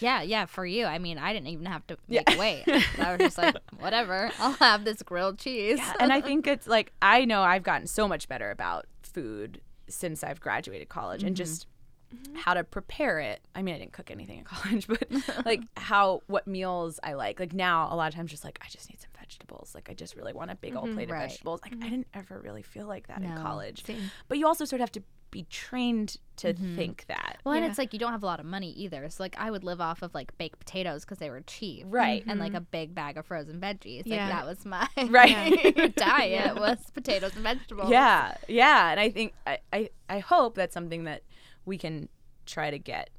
[0.00, 0.86] Yeah, yeah, for you.
[0.86, 2.22] I mean, I didn't even have to Yeah.
[2.28, 2.64] make weight.
[2.98, 5.80] I was just like, whatever, I'll have this grilled cheese.
[6.00, 10.24] and I think it's like I know I've gotten so much better about food since
[10.24, 11.44] I've graduated college and mm-hmm.
[11.44, 11.66] just
[12.14, 12.36] mm-hmm.
[12.36, 13.40] how to prepare it.
[13.54, 15.06] I mean, I didn't cook anything in college, but
[15.44, 17.38] like how what meals I like.
[17.40, 19.72] Like now, a lot of times, just like I just need some vegetables.
[19.74, 21.24] Like I just really want a big old mm-hmm, plate Right.
[21.24, 21.60] of vegetables.
[21.62, 23.84] Like I didn't ever really feel like that in college.
[23.84, 24.10] Same.
[24.28, 25.02] But you also sort of have to
[25.34, 26.76] be trained to mm-hmm.
[26.76, 27.38] think that.
[27.44, 29.10] Well, and it's like you don't have a lot of money either.
[29.10, 32.22] So like I would live off of like baked potatoes because they were cheap, Right.
[32.28, 32.66] And like a mm-hmm.
[32.70, 34.02] big bag of frozen veggies.
[34.06, 34.28] Yeah.
[34.28, 35.94] Like that was my Right.
[35.96, 37.90] diet was potatoes and vegetables.
[37.90, 41.22] Yeah, yeah, and I think I, I I hope that's something that
[41.64, 42.08] we can
[42.46, 43.10] try to get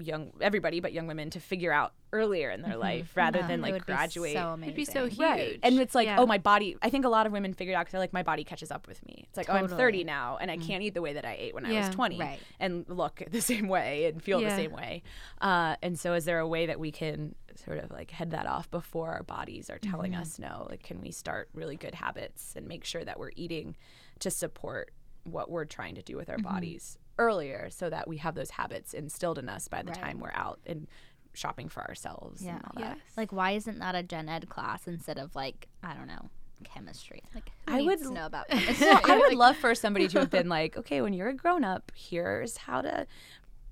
[0.00, 2.80] young everybody, but young women to figure out earlier in their mm-hmm.
[2.80, 4.32] life rather Yeah, than it like would be graduate.
[4.34, 4.74] so amazing.
[4.74, 5.18] It'd be so huge.
[5.18, 5.60] Right.
[5.62, 6.18] And it's like, Yeah.
[6.18, 6.76] oh, my body.
[6.82, 8.86] I think a lot of women figured out because they're like, my body catches up
[8.86, 9.26] with me.
[9.28, 10.66] It's like, oh, I'm 30 now and I mm.
[10.66, 12.38] can't eat the way that I ate when I was 20 Right.
[12.58, 14.50] and look the same way and feel Yeah.
[14.50, 15.02] the same way.
[15.40, 18.46] Uh, and so, is there a way that we can sort of like head that
[18.46, 20.22] off before our bodies are telling mm-hmm.
[20.22, 20.66] us no?
[20.70, 23.76] Like, can we start really good habits and make sure that we're eating
[24.20, 24.92] to support
[25.24, 26.54] what we're trying to do with our mm-hmm.
[26.54, 30.00] bodies earlier so that we have those habits instilled in us by the Right.
[30.00, 30.86] time we're out and
[31.34, 32.56] shopping for ourselves Yeah.
[32.56, 32.96] and all that.
[32.96, 33.16] Yes.
[33.16, 36.30] Like why isn't that a gen ed class instead of like I don't know
[36.64, 37.22] chemistry?
[37.34, 38.86] Like who I needs would to know about chemistry.
[38.86, 41.34] Well, I would Like, love for somebody to have been like, okay, when you're a
[41.34, 43.06] grown up, here's how to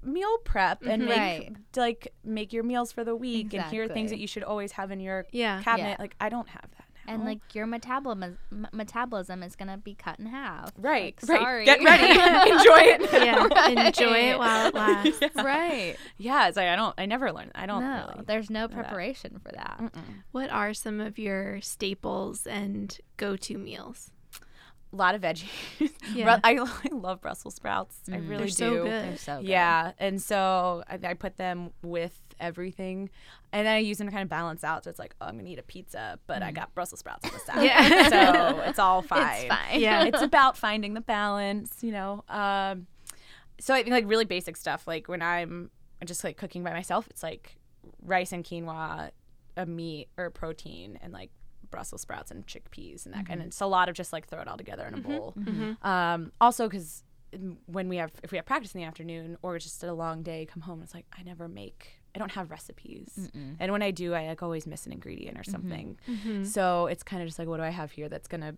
[0.03, 1.09] meal prep and mm-hmm.
[1.09, 1.57] make Right.
[1.77, 4.73] like make your meals for the week and here are things that you should always
[4.73, 5.61] have in your Yeah.
[5.63, 5.91] cabinet.
[5.91, 5.97] Yeah.
[5.99, 6.86] Like I don't have that now.
[7.09, 10.73] And like your metabolism m- metabolism is gonna be cut in half.
[10.77, 11.41] right, Like, right.
[11.41, 11.65] Sorry.
[11.65, 12.11] Get ready,
[12.51, 13.13] enjoy it.
[13.27, 13.47] Yeah.
[13.47, 13.87] Right.
[13.87, 15.23] Enjoy it while it lasts.
[15.37, 15.97] right.
[16.19, 16.95] Yeah, it's like I don't.
[16.99, 17.53] I never learned.
[17.55, 18.25] I don't No, really.
[18.27, 18.75] there's no that.
[18.75, 19.93] preparation for that.
[20.33, 24.11] What are some of your staples and go-to meals?
[24.93, 25.49] A lot of veggies.
[26.15, 26.39] Yeah.
[26.45, 27.99] I, I love Brussels sprouts.
[28.09, 28.29] I Mm.
[28.31, 28.53] really They're do.
[28.53, 29.05] so good.
[29.05, 29.49] They're so good.
[29.49, 33.11] Yeah, and so I, I put them with everything,
[33.53, 34.85] and then I use them to kind of balance out.
[34.85, 37.33] So it's like, oh, I'm gonna eat a pizza, but I got Brussels sprouts on
[37.33, 37.65] the side.
[37.65, 38.09] Yeah.
[38.09, 39.37] so it's all fine.
[39.37, 39.81] It's fine.
[39.81, 40.05] Yeah.
[40.05, 42.25] it's about finding the balance, you know.
[42.29, 42.87] Um,
[43.61, 45.71] so I think like really basic stuff, like when I'm
[46.05, 47.57] just like cooking by myself, it's like
[48.03, 49.11] rice and quinoa,
[49.57, 51.31] a meat or a protein, and like
[51.71, 53.47] Brussels sprouts and chickpeas and that kind of.
[53.49, 55.35] It's a lot of just like throw it all together in a bowl.
[55.83, 57.03] Um, also, because
[57.67, 60.23] when we have if we have practice in the afternoon or it's just a long
[60.23, 61.96] day, come home, it's like I never make.
[62.17, 65.43] I don't have recipes, and when I do, I like always miss an ingredient or
[65.43, 65.53] mm-hmm.
[65.53, 65.99] something.
[66.09, 66.45] Mm-hmm.
[66.45, 68.57] So it's kind of just like, what do I have here that's gonna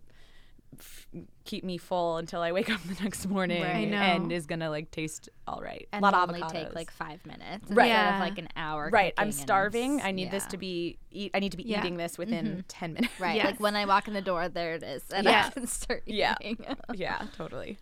[0.77, 1.07] f-
[1.45, 3.91] keep me full until I wake up the next morning Right.
[3.91, 5.87] And is gonna like taste all right.
[5.91, 6.51] And a lot of only avocados.
[6.51, 7.87] take like five minutes Right.
[7.87, 8.13] instead Yeah.
[8.15, 8.89] of like an hour.
[8.91, 9.13] right.
[9.17, 10.01] I'm starving.
[10.01, 10.97] I need this to be.
[11.11, 11.79] Eat, I need to be Yeah.
[11.79, 12.59] eating this within mm-hmm.
[12.67, 13.19] ten minutes.
[13.19, 13.35] right.
[13.35, 13.45] Yes.
[13.49, 15.47] Like when I walk in the door, there it is, and Yeah.
[15.47, 16.35] I can start Yeah.
[16.93, 17.23] yeah.
[17.35, 17.77] Totally.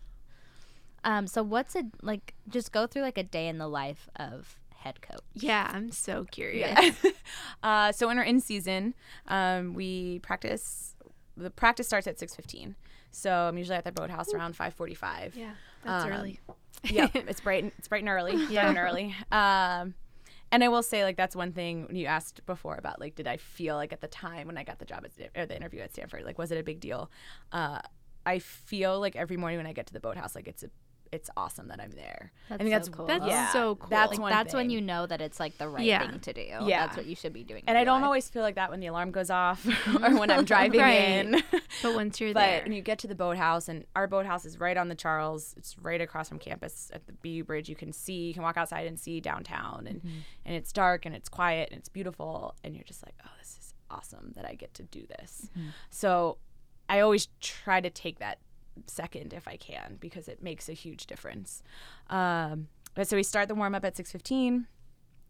[1.03, 1.27] um.
[1.27, 2.33] So what's a like?
[2.49, 5.21] Just go through like a day in the life of head coach.
[5.33, 6.77] Yeah, I'm so curious.
[7.03, 7.11] Yeah.
[7.63, 8.93] uh, so when we're in season,
[9.27, 10.95] um, we practice.
[11.35, 12.75] The practice starts at six fifteen.
[13.11, 15.35] So I'm usually at the boathouse around five forty five.
[15.35, 15.51] Yeah,
[15.83, 16.39] that's Um, early.
[16.83, 17.63] yep, it's bright.
[17.63, 18.33] and- It's bright and early.
[18.49, 18.63] Yeah.
[18.63, 19.15] Bright and early.
[19.31, 19.93] Um,
[20.51, 23.35] and I will say, like, that's one thing you asked before about, like, did I
[23.37, 25.91] feel like at the time when I got the job at or the interview at
[25.93, 27.11] Stanford, like, was it a big deal?
[27.51, 27.79] Uh,
[28.25, 30.69] I feel like every morning when I get to the boathouse, like, it's a,
[31.11, 32.31] it's awesome that I'm there.
[32.49, 33.05] That's I think so that's cool.
[33.05, 33.89] That's yeah, so cool.
[33.89, 36.09] That's Like one that's when you know that it's like the right Yeah.
[36.09, 36.41] thing to do.
[36.41, 36.85] Yeah.
[36.85, 37.63] That's what you should be doing.
[37.67, 38.05] And I don't life.
[38.05, 39.65] always feel like that when the alarm goes off
[40.03, 41.25] or when I'm driving Right.
[41.25, 41.43] in.
[41.81, 44.59] But once you're But there, when you get to the boathouse, and our boathouse is
[44.59, 47.69] right on the Charles, it's right across from campus at the BU Bridge.
[47.69, 50.19] You can see, you can walk outside and see downtown, and mm-hmm.
[50.45, 53.57] and it's dark and it's quiet and it's beautiful, and you're just like, oh, this
[53.59, 55.49] is awesome that I get to do this.
[55.57, 55.69] Mm-hmm.
[55.89, 56.37] So
[56.89, 58.39] I always try to take that
[58.87, 61.63] second if I can because it makes a huge difference.
[62.09, 64.67] Um, but so we start the warm up at six fifteen.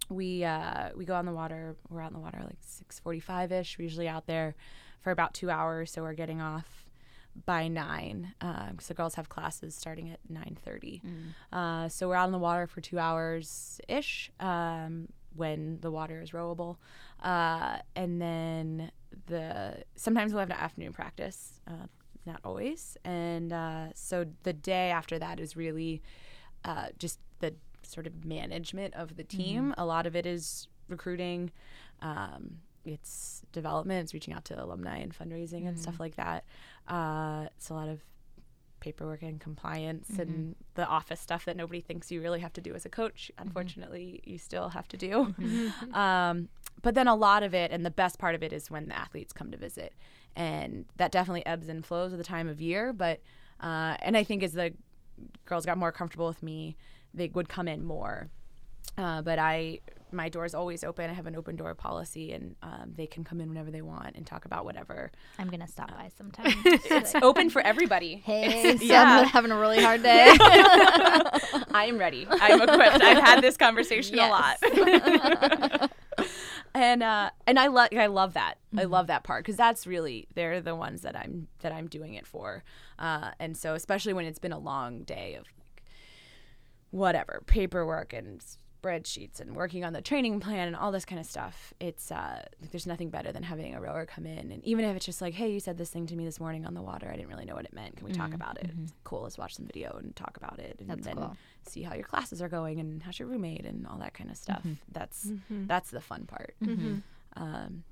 [0.09, 1.75] We uh, we go on the water.
[1.89, 3.77] We're out in the water like six forty five ish.
[3.77, 4.55] We're usually out there
[5.01, 6.85] for about two hours, so we're getting off
[7.45, 8.33] by nine
[8.71, 11.01] because the girls have classes starting at nine thirty.
[11.51, 16.21] Uh, so we're out in the water for two hours ish um, when the water
[16.21, 16.77] is rowable,
[17.21, 18.91] uh, and then
[19.27, 21.59] the sometimes we'll have an afternoon practice.
[21.67, 21.87] Uh,
[22.27, 26.01] not always, and uh, so the day after that is really
[26.63, 29.73] uh, just the sort of management of the team.
[29.77, 31.51] A lot of it is recruiting.
[32.01, 34.03] Um, it's development.
[34.03, 36.45] It's reaching out to alumni and fundraising and stuff like that.
[36.87, 38.01] Uh, it's a lot of
[38.79, 42.75] paperwork and compliance and the office stuff that nobody thinks you really have to do
[42.75, 43.31] as a coach.
[43.39, 45.33] Unfortunately, you still have to do.
[45.93, 46.49] Um,
[46.83, 48.95] but then a lot of it, and the best part of it, is when the
[48.97, 49.93] athletes come to visit,
[50.37, 52.93] and that definitely ebbs and flows with the time of year.
[52.93, 53.19] But
[53.59, 54.73] uh, and I think as the
[55.45, 56.77] girls got more comfortable with me,
[57.13, 58.29] they would come in more.
[58.97, 59.79] Uh, but I
[60.11, 61.09] my door is always open.
[61.09, 64.15] I have an open door policy, and um, they can come in whenever they want
[64.15, 65.11] and talk about whatever.
[65.37, 66.53] I'm gonna stop by sometime.
[66.65, 68.15] It's open for everybody.
[68.25, 69.23] hey, Yeah.
[69.25, 70.27] having a really hard day.
[70.39, 72.25] I am ready.
[72.29, 73.01] I'm equipped.
[73.03, 74.57] I've had this conversation a lot.
[76.73, 78.55] And uh, and I love I love that.
[78.77, 82.13] I love that part because that's really they're the ones that I'm that I'm doing
[82.13, 82.63] it for.
[82.99, 85.83] Uh, and so especially when it's been a long day of like
[86.91, 88.41] whatever paperwork and
[88.87, 91.73] spreadsheets and working on the training plan and all this kind of stuff.
[91.79, 94.95] It's uh, like there's nothing better than having a rower come in and even if
[94.95, 97.09] it's just like, hey, you said this thing to me this morning on the water.
[97.11, 97.97] I didn't really know what it meant.
[97.97, 98.69] Can we talk about it?
[98.83, 99.23] It's cool.
[99.23, 100.77] Let's watch some video and talk about it.
[100.79, 101.37] And That's then cool.
[101.69, 104.37] See how your classes are going and how's your roommate and all that kind of
[104.37, 104.63] stuff.
[104.91, 106.55] That's that's the fun part.
[107.35, 107.83] Um,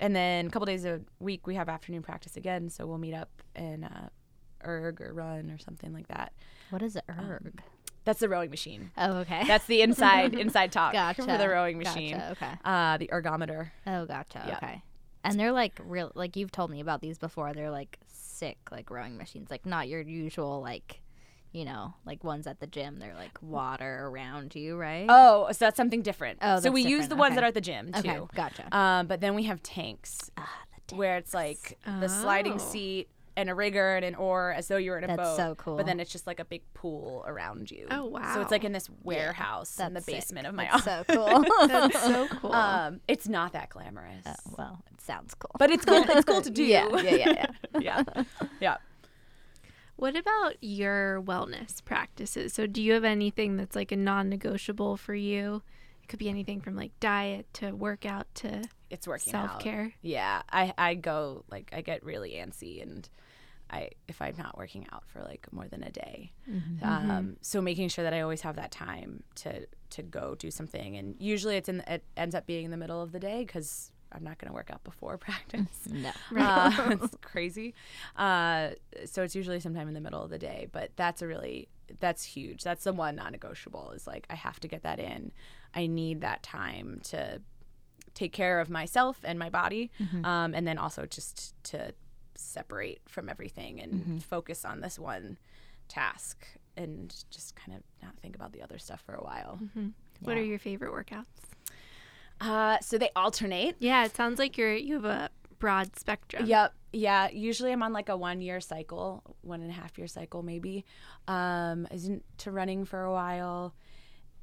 [0.00, 3.14] and then a couple days a week we have afternoon practice again, so we'll meet
[3.14, 4.08] up and uh,
[4.66, 6.32] erg or run or something like that.
[6.70, 7.04] what is it?
[7.08, 7.62] Erg.
[8.04, 8.90] That's the rowing machine.
[8.98, 9.44] oh, okay.
[9.46, 11.22] That's the inside inside talk gotcha.
[11.22, 12.16] for the rowing machine.
[12.16, 12.32] Gotcha.
[12.32, 12.52] Okay.
[12.64, 13.70] Uh, the ergometer.
[13.86, 14.42] Oh, gotcha.
[14.46, 14.56] Yeah.
[14.56, 14.82] Okay.
[15.22, 17.54] And they're like real, like you've told me about these before.
[17.54, 21.00] They're like sick, like rowing machines, like not your usual, like,
[21.54, 22.98] you know, like ones at the gym.
[22.98, 25.06] They're like water around you, right?
[25.08, 26.40] Oh, so that's something different.
[26.42, 27.36] Oh, so we use the ones Okay.
[27.36, 27.98] that are at the gym too.
[28.10, 28.76] okay, gotcha.
[28.76, 30.50] Um, but then we have tanks ah,
[30.88, 32.58] the where it's like the sliding Oh.
[32.58, 35.36] seat and a rigger and an oar as though you were in a That's boat.
[35.36, 35.76] so cool.
[35.76, 37.86] But then it's just like a big pool around you.
[37.90, 38.32] Oh, wow!
[38.34, 40.14] So it's like in this warehouse in the That's sick.
[40.16, 41.06] basement of my That's office.
[41.14, 41.68] so cool.
[41.68, 42.52] That's so cool.
[42.52, 45.50] Um, it's not that glamorous, Oh, well, it sounds cool.
[45.58, 46.04] but it's cool.
[46.08, 46.64] It's cool to do.
[46.64, 47.46] Yeah, yeah, yeah,
[47.80, 47.80] yeah.
[47.80, 48.24] yeah,
[48.60, 48.76] yeah.
[49.96, 52.52] What about your wellness practices?
[52.52, 55.62] So, do you have anything that's like a non negotiable for you?
[56.02, 59.50] It could be anything from like diet to workout to It's working out.
[59.50, 59.94] self care.
[60.02, 63.08] Yeah, I I go like I get really antsy and
[63.70, 66.32] I if I'm not working out for like more than a day.
[66.82, 70.96] Um, so making sure that I always have that time to to go do something,
[70.96, 73.90] and usually it's in it ends up being in the middle of the day because
[74.14, 75.66] I'm not going to work out before practice.
[75.90, 76.10] no.
[76.36, 77.74] Uh, it's crazy.
[78.16, 78.70] Uh,
[79.06, 81.68] so it's usually sometime in the middle of the day, but that's a really
[82.00, 82.62] that's huge.
[82.62, 83.90] That's the one non-negotiable.
[83.92, 85.32] Is like I have to get that in.
[85.74, 87.40] I need that time to
[88.14, 89.90] take care of myself and my body,
[90.22, 91.92] um, and then also just to
[92.36, 95.36] separate from everything and focus on this one
[95.88, 96.46] task
[96.76, 99.58] and just kind of not think about the other stuff for a while.
[100.20, 100.42] What Yeah.
[100.42, 101.24] are your favorite workouts?
[102.40, 103.76] Uh, so they alternate.
[103.78, 106.46] Yeah, it sounds like you're you have a broad spectrum.
[106.46, 106.74] Yep.
[106.92, 107.30] Yeah.
[107.30, 110.84] Usually I'm on like a one year cycle, one and a half year cycle maybe.
[111.26, 113.74] Um, I was into running for a while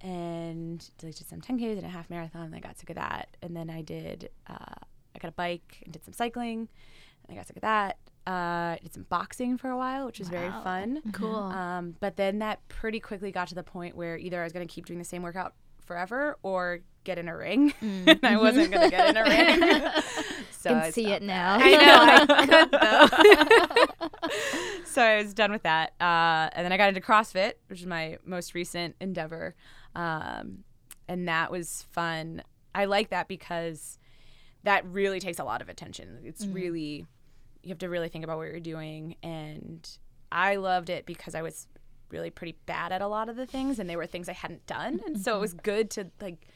[0.01, 2.45] and did some 10Ks and a half marathon.
[2.45, 3.37] And I got sick of that.
[3.41, 4.55] And then I did, uh,
[5.15, 6.67] I got a bike and did some cycling.
[7.27, 7.97] And I got sick of that.
[8.25, 11.01] Uh, did some boxing for a while, which was very fun.
[11.11, 11.35] Cool.
[11.35, 14.67] Um, but then that pretty quickly got to the point where either I was going
[14.67, 15.53] to keep doing the same workout
[15.91, 17.73] forever or get in a ring.
[17.81, 20.03] and I wasn't going to get in a ring.
[20.51, 21.57] so Can I see it now.
[21.59, 22.25] I know.
[22.29, 22.45] I
[24.29, 24.29] could
[24.79, 24.85] though.
[24.85, 25.93] so I was done with that.
[25.99, 29.53] Uh, and then I got into CrossFit, which is my most recent endeavor.
[29.95, 30.59] Um,
[31.09, 32.41] and that was fun.
[32.73, 33.97] I like that because
[34.63, 36.19] that really takes a lot of attention.
[36.23, 37.05] It's really,
[37.63, 39.17] you have to really think about what you're doing.
[39.23, 39.89] And
[40.31, 41.67] I loved it because I was
[42.11, 44.65] really pretty bad at a lot of the things and they were things I hadn't
[44.67, 44.99] done.
[45.05, 45.61] And so it was mm-hmm.
[45.63, 46.47] good to like,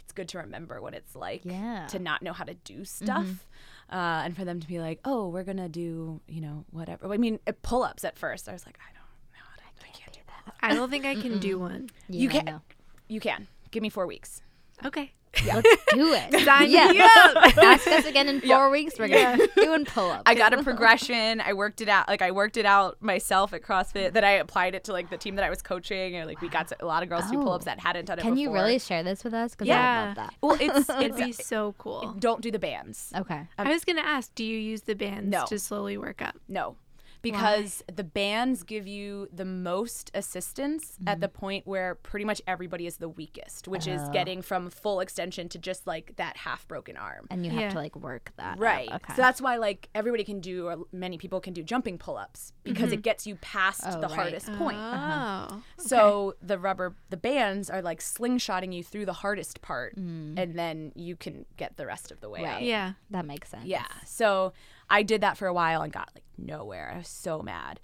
[0.00, 1.86] it's good to remember what it's like Yeah.
[1.88, 2.84] to not know how to do mm-hmm.
[2.84, 3.46] stuff.
[3.90, 7.12] Uh, and for them to be like, oh, we're going to do, you know, whatever.
[7.12, 8.48] I mean, uh, pull ups at first.
[8.48, 9.02] I was like, I don't
[9.34, 10.54] know how to, I can't do that.
[10.62, 11.90] I don't think I can do one.
[12.08, 12.44] You Yeah, I can.
[12.46, 12.60] know.
[13.08, 13.48] You can.
[13.70, 14.40] Give me four weeks.
[14.84, 15.12] Okay.
[15.46, 15.62] Let's
[15.94, 16.40] do it.
[16.44, 16.92] Sign yeah.
[16.92, 17.56] me up.
[17.64, 18.98] Ask us again in four weeks.
[18.98, 20.22] We're gonna doing pull ups.
[20.26, 21.40] I got a progression.
[21.40, 22.06] I worked it out.
[22.08, 24.12] Like I worked it out myself at CrossFit.
[24.12, 26.48] That I applied it to like the team that I was coaching, and like we
[26.48, 27.44] got a lot of girls to do Oh.
[27.44, 28.42] pull ups that hadn't done it Can before.
[28.42, 29.52] you really share this with us?
[29.52, 30.00] Because I Yeah.
[30.00, 30.34] would love that.
[30.42, 32.14] Well, it's It'd be it's so cool.
[32.18, 33.10] don't do the bands.
[33.16, 33.48] Okay.
[33.58, 35.46] Um, I was gonna ask, do you use the bands No.
[35.46, 36.36] to slowly work up?
[36.48, 36.76] No.
[37.22, 41.38] Because the bands give you the most assistance at the mm-hmm.
[41.38, 44.10] point where pretty much everybody is the weakest, which is Oh.
[44.12, 47.26] getting from full extension to just like that half broken arm.
[47.30, 47.70] And you have Yeah.
[47.70, 48.54] to like work that.
[48.54, 48.60] up.
[48.60, 48.90] Right.
[48.92, 49.14] Okay.
[49.14, 52.86] So that's why like everybody can do or many people can do jumping pull-ups because
[52.86, 52.94] mm-hmm.
[52.94, 54.16] it gets you past Oh, the right.
[54.16, 54.78] hardest oh, point.
[54.80, 55.62] Oh.
[55.78, 60.38] So the rubber the bands are like slingshotting you through the hardest part mm.
[60.38, 62.54] and then you can get the rest of the way Right.
[62.54, 62.62] out.
[62.62, 62.92] Yeah.
[63.10, 63.64] that makes sense.
[63.66, 63.86] Yeah.
[64.04, 64.52] So
[64.92, 66.92] I did that for a while and got like nowhere.
[66.94, 67.80] I was so mad.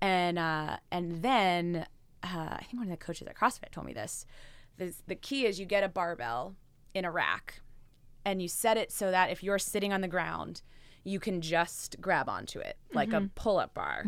[0.00, 1.86] And uh and then
[2.22, 4.26] uh, I think one of the coaches at CrossFit told me this.
[4.76, 5.02] this.
[5.06, 6.54] The key is you get a barbell
[6.94, 7.60] in a rack
[8.26, 10.60] and you set it so that if you're sitting on the ground,
[11.02, 14.04] you can just grab onto it like a pull-up bar.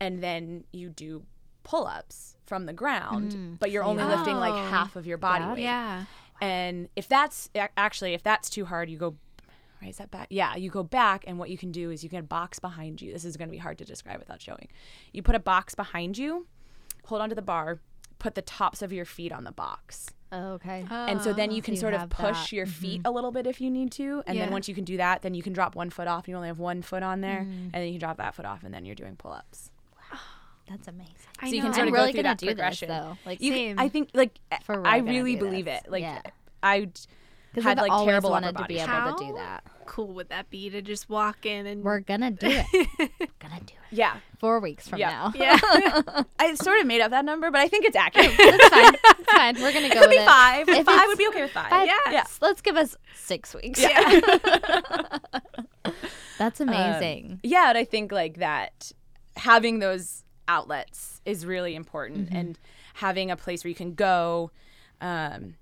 [0.00, 1.24] And then you do
[1.62, 4.70] pull-ups from the ground, but you're only lifting like Oh.
[4.70, 5.48] half of your body it.
[5.52, 5.62] weight.
[5.62, 6.04] Yeah.
[6.40, 9.16] And if that's actually if that's too hard, you go
[9.80, 10.26] right is that back?
[10.30, 13.12] Yeah, you go back and what you can do is you can box behind you.
[13.12, 14.68] This is going to be hard to describe without showing.
[15.12, 16.46] You put a box behind you,
[17.04, 17.80] hold onto the bar,
[18.18, 20.10] put the tops of your feet on the box.
[20.32, 20.84] Oh, okay.
[20.88, 22.52] and so then you so can you sort of push that.
[22.52, 24.96] your feet a little bit if you need to and then once you can do
[24.98, 27.20] that then you can drop one foot off and you only have one foot on
[27.20, 27.50] there Mm-hmm.
[27.64, 29.72] and then you can drop that foot off and then you're doing pull-ups
[30.12, 30.20] Wow.
[30.68, 31.14] That's amazing.
[31.40, 33.18] I so you can sort I'm of really go through that do this, though.
[33.26, 35.82] Like, You- i think like For i really believe this.
[35.84, 36.22] it like Yeah.
[36.62, 36.88] i
[37.54, 39.16] had I've like always terrible wanted to be able shape.
[39.18, 39.64] to do that.
[39.86, 42.66] cool would that be to just walk in and We're gonna do it.
[43.40, 43.90] gonna do it.
[43.90, 45.10] yeah Four weeks from Yeah.
[45.10, 45.32] now.
[45.34, 46.22] yeah.
[46.38, 48.94] i sort of made up that number but i think it's accurate That's fine.
[48.94, 49.54] It's fine.
[49.60, 50.26] We're gonna go could with be it.
[50.26, 52.38] five If five would be okay with five Five, yeah yes.
[52.40, 53.80] Let's give us six weeks.
[53.80, 54.20] Yeah.
[56.38, 57.40] That's Um, amazing.
[57.42, 58.92] yeah and i think like that
[59.36, 62.36] having those outlets is really important Mm-hmm.
[62.36, 62.58] and
[62.94, 64.50] having a place where you can go
[65.00, 65.54] um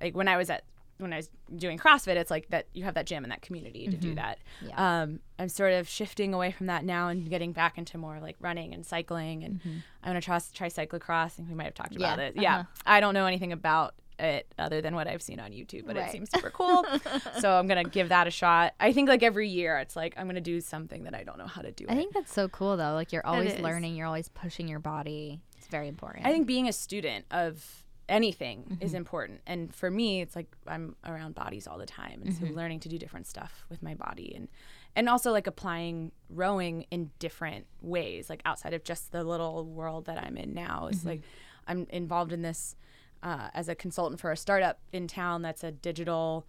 [0.00, 0.64] like when i was at
[1.00, 3.86] when i was doing crossfit it's like that you have that gym and that community
[3.88, 4.68] to do that Mm-hmm.
[4.68, 5.02] Yeah.
[5.02, 8.36] um i'm sort of shifting away from that now and getting back into more like
[8.40, 9.60] running and cycling and
[10.02, 12.20] i'm going to try try cyclocross i think we might have talked about Mm-hmm.
[12.20, 12.82] Yeah, it yeah uh-huh.
[12.86, 16.08] i don't know anything about it other than what I've seen on YouTube, but Right.
[16.10, 16.84] it seems super cool.
[17.40, 18.74] so I'm gonna give that a shot.
[18.78, 21.46] I think like every year it's like I'm gonna do something that I don't know
[21.46, 21.86] how to do.
[21.88, 21.96] I it.
[21.96, 22.92] think that's so cool though.
[22.92, 25.40] Like you're always learning, you're always pushing your body.
[25.56, 26.26] It's very important.
[26.26, 27.64] I think being a student of
[28.10, 28.84] anything Mm-hmm.
[28.84, 29.40] is important.
[29.46, 32.20] And for me, it's like I'm around bodies all the time.
[32.22, 32.46] And Mm-hmm.
[32.48, 34.48] so learning to do different stuff with my body and
[34.96, 40.06] and also like applying rowing in different ways, like outside of just the little world
[40.06, 40.80] that I'm in now.
[40.82, 40.94] Mm-hmm.
[40.94, 41.22] It's like
[41.68, 42.74] I'm involved in this
[43.22, 46.46] uh, as a consultant for a startup in town that's a digital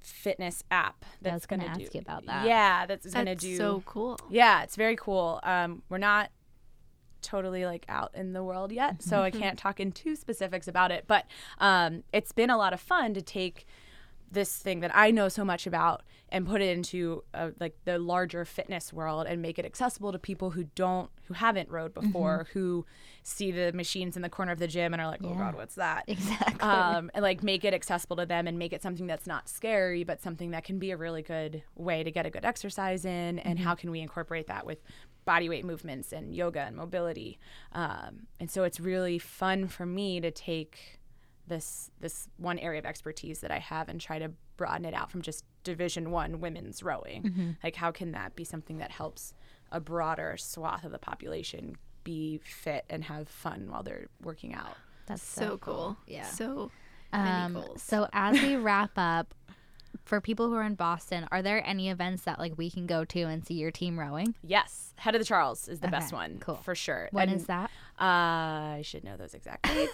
[0.00, 2.46] fitness app that's gonna do ask you about that.
[2.46, 4.18] Yeah, that's That's do so cool.
[4.30, 5.40] yeah, it's very cool.
[5.42, 6.30] Um, we're not
[7.24, 10.90] totally like out in the world yet, so I can't talk in too specifics about
[10.92, 11.04] it.
[11.06, 11.24] But
[11.58, 13.66] um, it's been a lot of fun to take
[14.30, 17.98] this thing that I know so much about and put it into uh, like the
[18.00, 22.48] larger fitness world and make it accessible to people who don't who haven't rowed before
[22.52, 22.84] who
[23.22, 25.38] see the machines in the corner of the gym and are like oh Yeah.
[25.38, 26.58] god what's that exactly.
[26.68, 30.02] um, and like make it accessible to them and make it something that's not scary
[30.02, 33.38] but something that can be a really good way to get a good exercise in
[33.38, 34.78] and how can we incorporate that with
[35.24, 37.38] body weight movements and yoga and mobility.
[37.72, 41.00] Um, and so it's really fun for me to take
[41.46, 45.10] this this one area of expertise that I have and try to broaden it out
[45.10, 47.56] from just division 1 women's rowing.
[47.62, 49.34] Like how can that be something that helps
[49.72, 54.76] a broader swath of the population be fit and have fun while they're working out?
[55.06, 55.96] That's So cool.
[56.06, 56.26] Yeah.
[56.28, 56.70] So
[57.12, 59.34] Um, so as we wrap up,
[60.04, 63.04] for people who are in Boston, are there any events that like we can go
[63.04, 64.34] to and see your team rowing?
[64.42, 66.56] Yes, Head of the Charles is the best one, cool.
[66.56, 67.08] for sure.
[67.10, 67.70] When and, is that?
[67.98, 69.92] Uh, I should know those exact dates.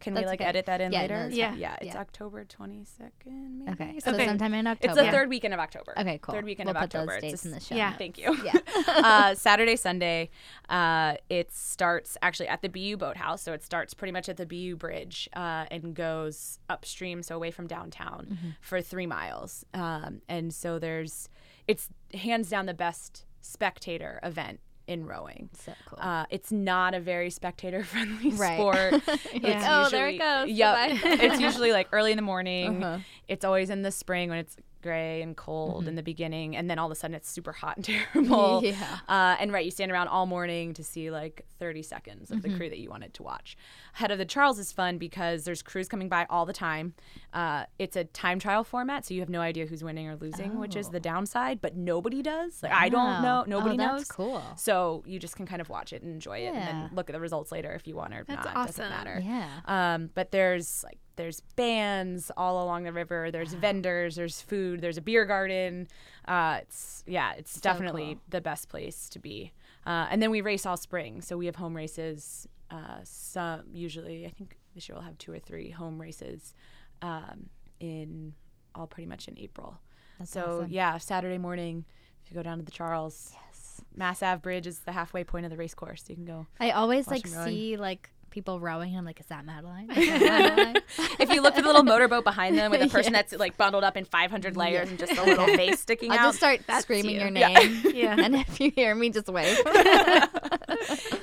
[0.00, 0.48] Can we like okay.
[0.48, 1.22] edit that in Yeah, later?
[1.24, 1.54] that's Yeah.
[1.54, 1.76] yeah.
[1.80, 2.00] It's Yeah.
[2.00, 3.64] October twenty second.
[3.64, 3.72] Maybe.
[3.72, 4.90] Okay, so something- sometime in October.
[4.90, 5.10] It's October.
[5.10, 5.94] the third weekend of October.
[5.98, 6.34] Okay, cool.
[6.34, 7.12] Third weekend we'll of put October.
[7.14, 7.74] those dates a in the show.
[7.74, 7.92] Yeah.
[7.96, 8.36] Thank you.
[8.44, 8.52] Yeah.
[8.88, 10.30] uh, Saturday, Sunday.
[10.68, 14.46] Uh, it starts actually at the BU Boathouse, so it starts pretty much at the
[14.46, 18.48] BU Bridge uh, and goes upstream, so away from downtown, Mm-hmm.
[18.60, 19.64] for three miles.
[19.74, 21.28] Um, and so there's,
[21.66, 24.60] it's hands down the best spectator event
[24.90, 25.48] in rowing.
[25.64, 25.98] So cool.
[26.00, 28.56] Uh, it's not a very spectator friendly Right.
[28.58, 29.02] sport.
[29.32, 29.56] Yeah.
[29.56, 30.48] It's Oh, there it goes.
[30.50, 30.98] Yep.
[31.04, 32.82] It's usually like early in the morning.
[32.82, 32.98] Uh-huh.
[33.28, 35.88] It's always in the spring when it's gray and cold Mm-hmm.
[35.88, 38.60] in the beginning, and then all of a sudden it's super hot and terrible.
[38.64, 38.98] Yeah.
[39.08, 42.50] Uh, and right, you stand around all morning to see like 30 seconds of Mm-hmm.
[42.52, 43.56] the crew that you wanted to watch.
[43.94, 46.94] Head of the Charles is fun because there's crews coming by all the time.
[47.32, 50.58] Uh, it's a time trial format, so you have no idea who's winning or losing,
[50.58, 51.60] which is the downside.
[51.60, 52.62] But nobody does.
[52.62, 53.22] Like I don't Oh.
[53.22, 53.42] know.
[53.46, 54.08] Oh, Nobody that's knows.
[54.08, 54.42] cool.
[54.56, 57.12] So you just can kind of watch it and enjoy it, and then look at
[57.14, 58.56] the results later if you want or That's not.
[58.56, 58.66] awesome.
[58.84, 59.22] Doesn't matter.
[59.24, 59.48] Yeah.
[59.66, 63.30] Um, but there's like there's bands all along the river.
[63.30, 64.16] There's vendors.
[64.16, 64.80] There's food.
[64.80, 65.86] There's a beer garden.
[66.26, 68.22] Uh, it's yeah, it's definitely cool.
[68.30, 69.52] the best place to be.
[69.86, 72.48] Uh, and then we race all spring, so we have home races.
[72.70, 76.54] Uh, some usually, I think this year we'll have two or three home races
[77.02, 77.48] um,
[77.80, 78.34] in
[78.74, 79.78] all pretty much in April.
[80.18, 80.70] That's so awesome.
[80.70, 81.84] yeah, Saturday morning,
[82.24, 83.80] if you go down to the Charles, Yes.
[83.96, 86.04] Mass Ave Bridge is the halfway point of the race course.
[86.08, 86.46] You can go.
[86.60, 89.90] I always like see like people rowing and I'm like, is that Madeline?
[89.96, 90.20] Is that
[90.56, 90.76] Madeline?
[91.18, 93.30] if you look at the little motorboat behind them with a person Yes.
[93.30, 96.24] that's like bundled up in 500 layers and just a little face sticking I'll out.
[96.28, 97.20] just start That's screaming you.
[97.20, 97.82] your name.
[97.92, 98.16] Yeah.
[98.18, 99.58] And if you hear me, just wave.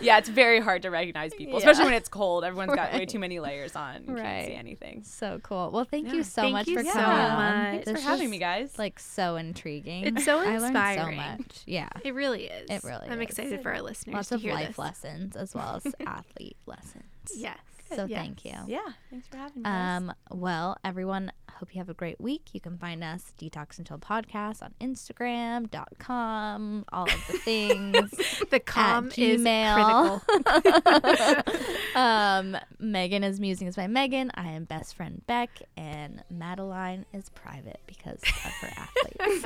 [0.01, 1.59] yeah, it's very hard to recognize people, Yeah.
[1.59, 2.43] especially when it's cold.
[2.43, 4.03] Everyone's got way too many layers on.
[4.07, 4.57] You can't see Right.
[4.59, 5.03] anything.
[5.03, 5.71] so cool.
[5.71, 6.13] Well, thank Yeah.
[6.13, 7.37] you so Thank much you for so coming on.
[7.37, 7.71] much.
[7.85, 8.77] Thanks This for having me, guys.
[8.77, 10.05] Like so intriguing.
[10.05, 11.19] It's so I learned inspiring.
[11.19, 11.61] so much.
[11.65, 11.89] Yeah.
[12.03, 12.69] It really is.
[12.69, 13.29] It really I'm is.
[13.29, 14.77] excited for our listeners Lots to of hear life this.
[14.77, 16.96] lessons as well as athlete lessons.
[17.35, 17.57] Yes.
[17.93, 18.19] So Yes.
[18.19, 18.51] thank you.
[18.67, 18.79] Yeah.
[19.09, 19.69] Thanks for having me.
[19.69, 22.49] Um, well, everyone, hope you have a great week.
[22.53, 28.11] You can find us Detox Until Podcast on Instagram.com, all of the things.
[28.49, 30.21] The com is Gmail.
[30.21, 31.53] critical.
[32.01, 34.31] um, Megan is musings by Megan.
[34.35, 39.45] I am best friend Beck, and Madeline is private because of her athletes.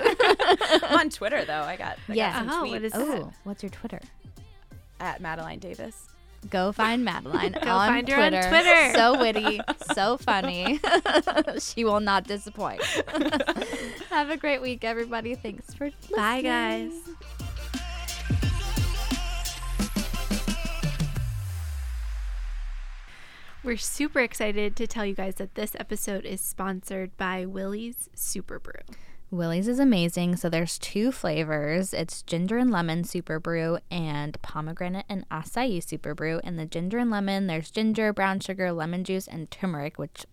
[0.94, 1.62] On Twitter though.
[1.62, 2.44] I got I Yeah.
[2.44, 4.02] got some Oh, tweets what is oh, what's your Twitter?
[5.00, 6.08] at Madeline Davis.
[6.50, 8.50] Go find Madeline Go on, find her on Twitter.
[8.50, 8.94] Twitter.
[8.96, 9.62] So witty,
[9.94, 10.80] so funny.
[11.60, 12.82] she will not disappoint.
[14.10, 15.36] Have a great week, everybody.
[15.36, 16.18] Thanks for listening.
[16.18, 16.92] Bye, guys.
[23.64, 28.58] We're super excited to tell you guys that this episode is sponsored by Willie's Super
[28.58, 28.74] Brew.
[29.32, 30.36] Willie's is amazing.
[30.36, 31.94] So there's two flavors.
[31.94, 36.42] It's ginger and lemon super brew and pomegranate and acai super brew.
[36.44, 40.26] And the ginger and lemon, there's ginger, brown sugar, lemon juice, and turmeric, which?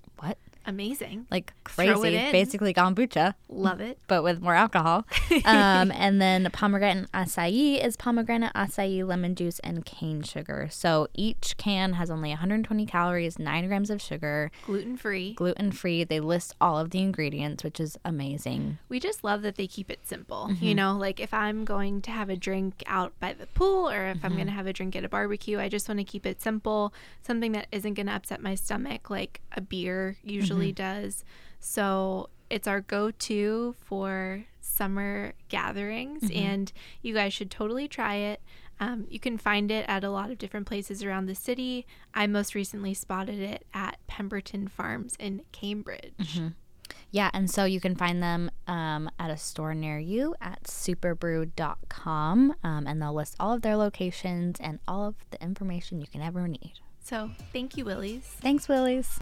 [0.69, 1.27] Amazing.
[1.31, 2.31] Like crazy.
[2.31, 3.99] Basically kombucha, Love it.
[4.07, 5.07] but with more alcohol.
[5.47, 10.69] um, and then pomegranate acai is pomegranate, acai, lemon juice, and cane sugar.
[10.71, 15.33] So each can has only 120 calories, 9 grams of sugar, Gluten free.
[15.33, 16.05] gluten free.
[16.05, 18.77] They list all of the ingredients, which is amazing.
[18.91, 20.49] We just love that they keep it simple.
[20.51, 20.65] Mm-hmm.
[20.65, 24.07] You know, like if I'm going to have a drink out by the pool or
[24.09, 24.37] if I'm Mm-hmm.
[24.37, 26.93] going to have a drink at a barbecue, I just want to keep it simple,
[27.23, 30.58] something that isn't going to upset my stomach like a beer usually Mm-hmm.
[30.73, 31.25] Does.
[31.61, 36.39] So it's our go to for summer gatherings, Mm-hmm.
[36.47, 38.41] and you guys should totally try it.
[38.81, 41.85] Um, you can find it at a lot of different places around the city.
[42.15, 46.13] I most recently spotted it at Pemberton Farms in Cambridge.
[46.21, 46.49] Mm-hmm.
[47.11, 52.55] Yeah, and so you can find them um, at a store near you at superbrew.com,
[52.63, 56.23] um, and they'll list all of their locations and all of the information you can
[56.23, 56.75] ever need.
[57.03, 58.23] So thank you, Willies.
[58.41, 59.19] Thanks, Willies.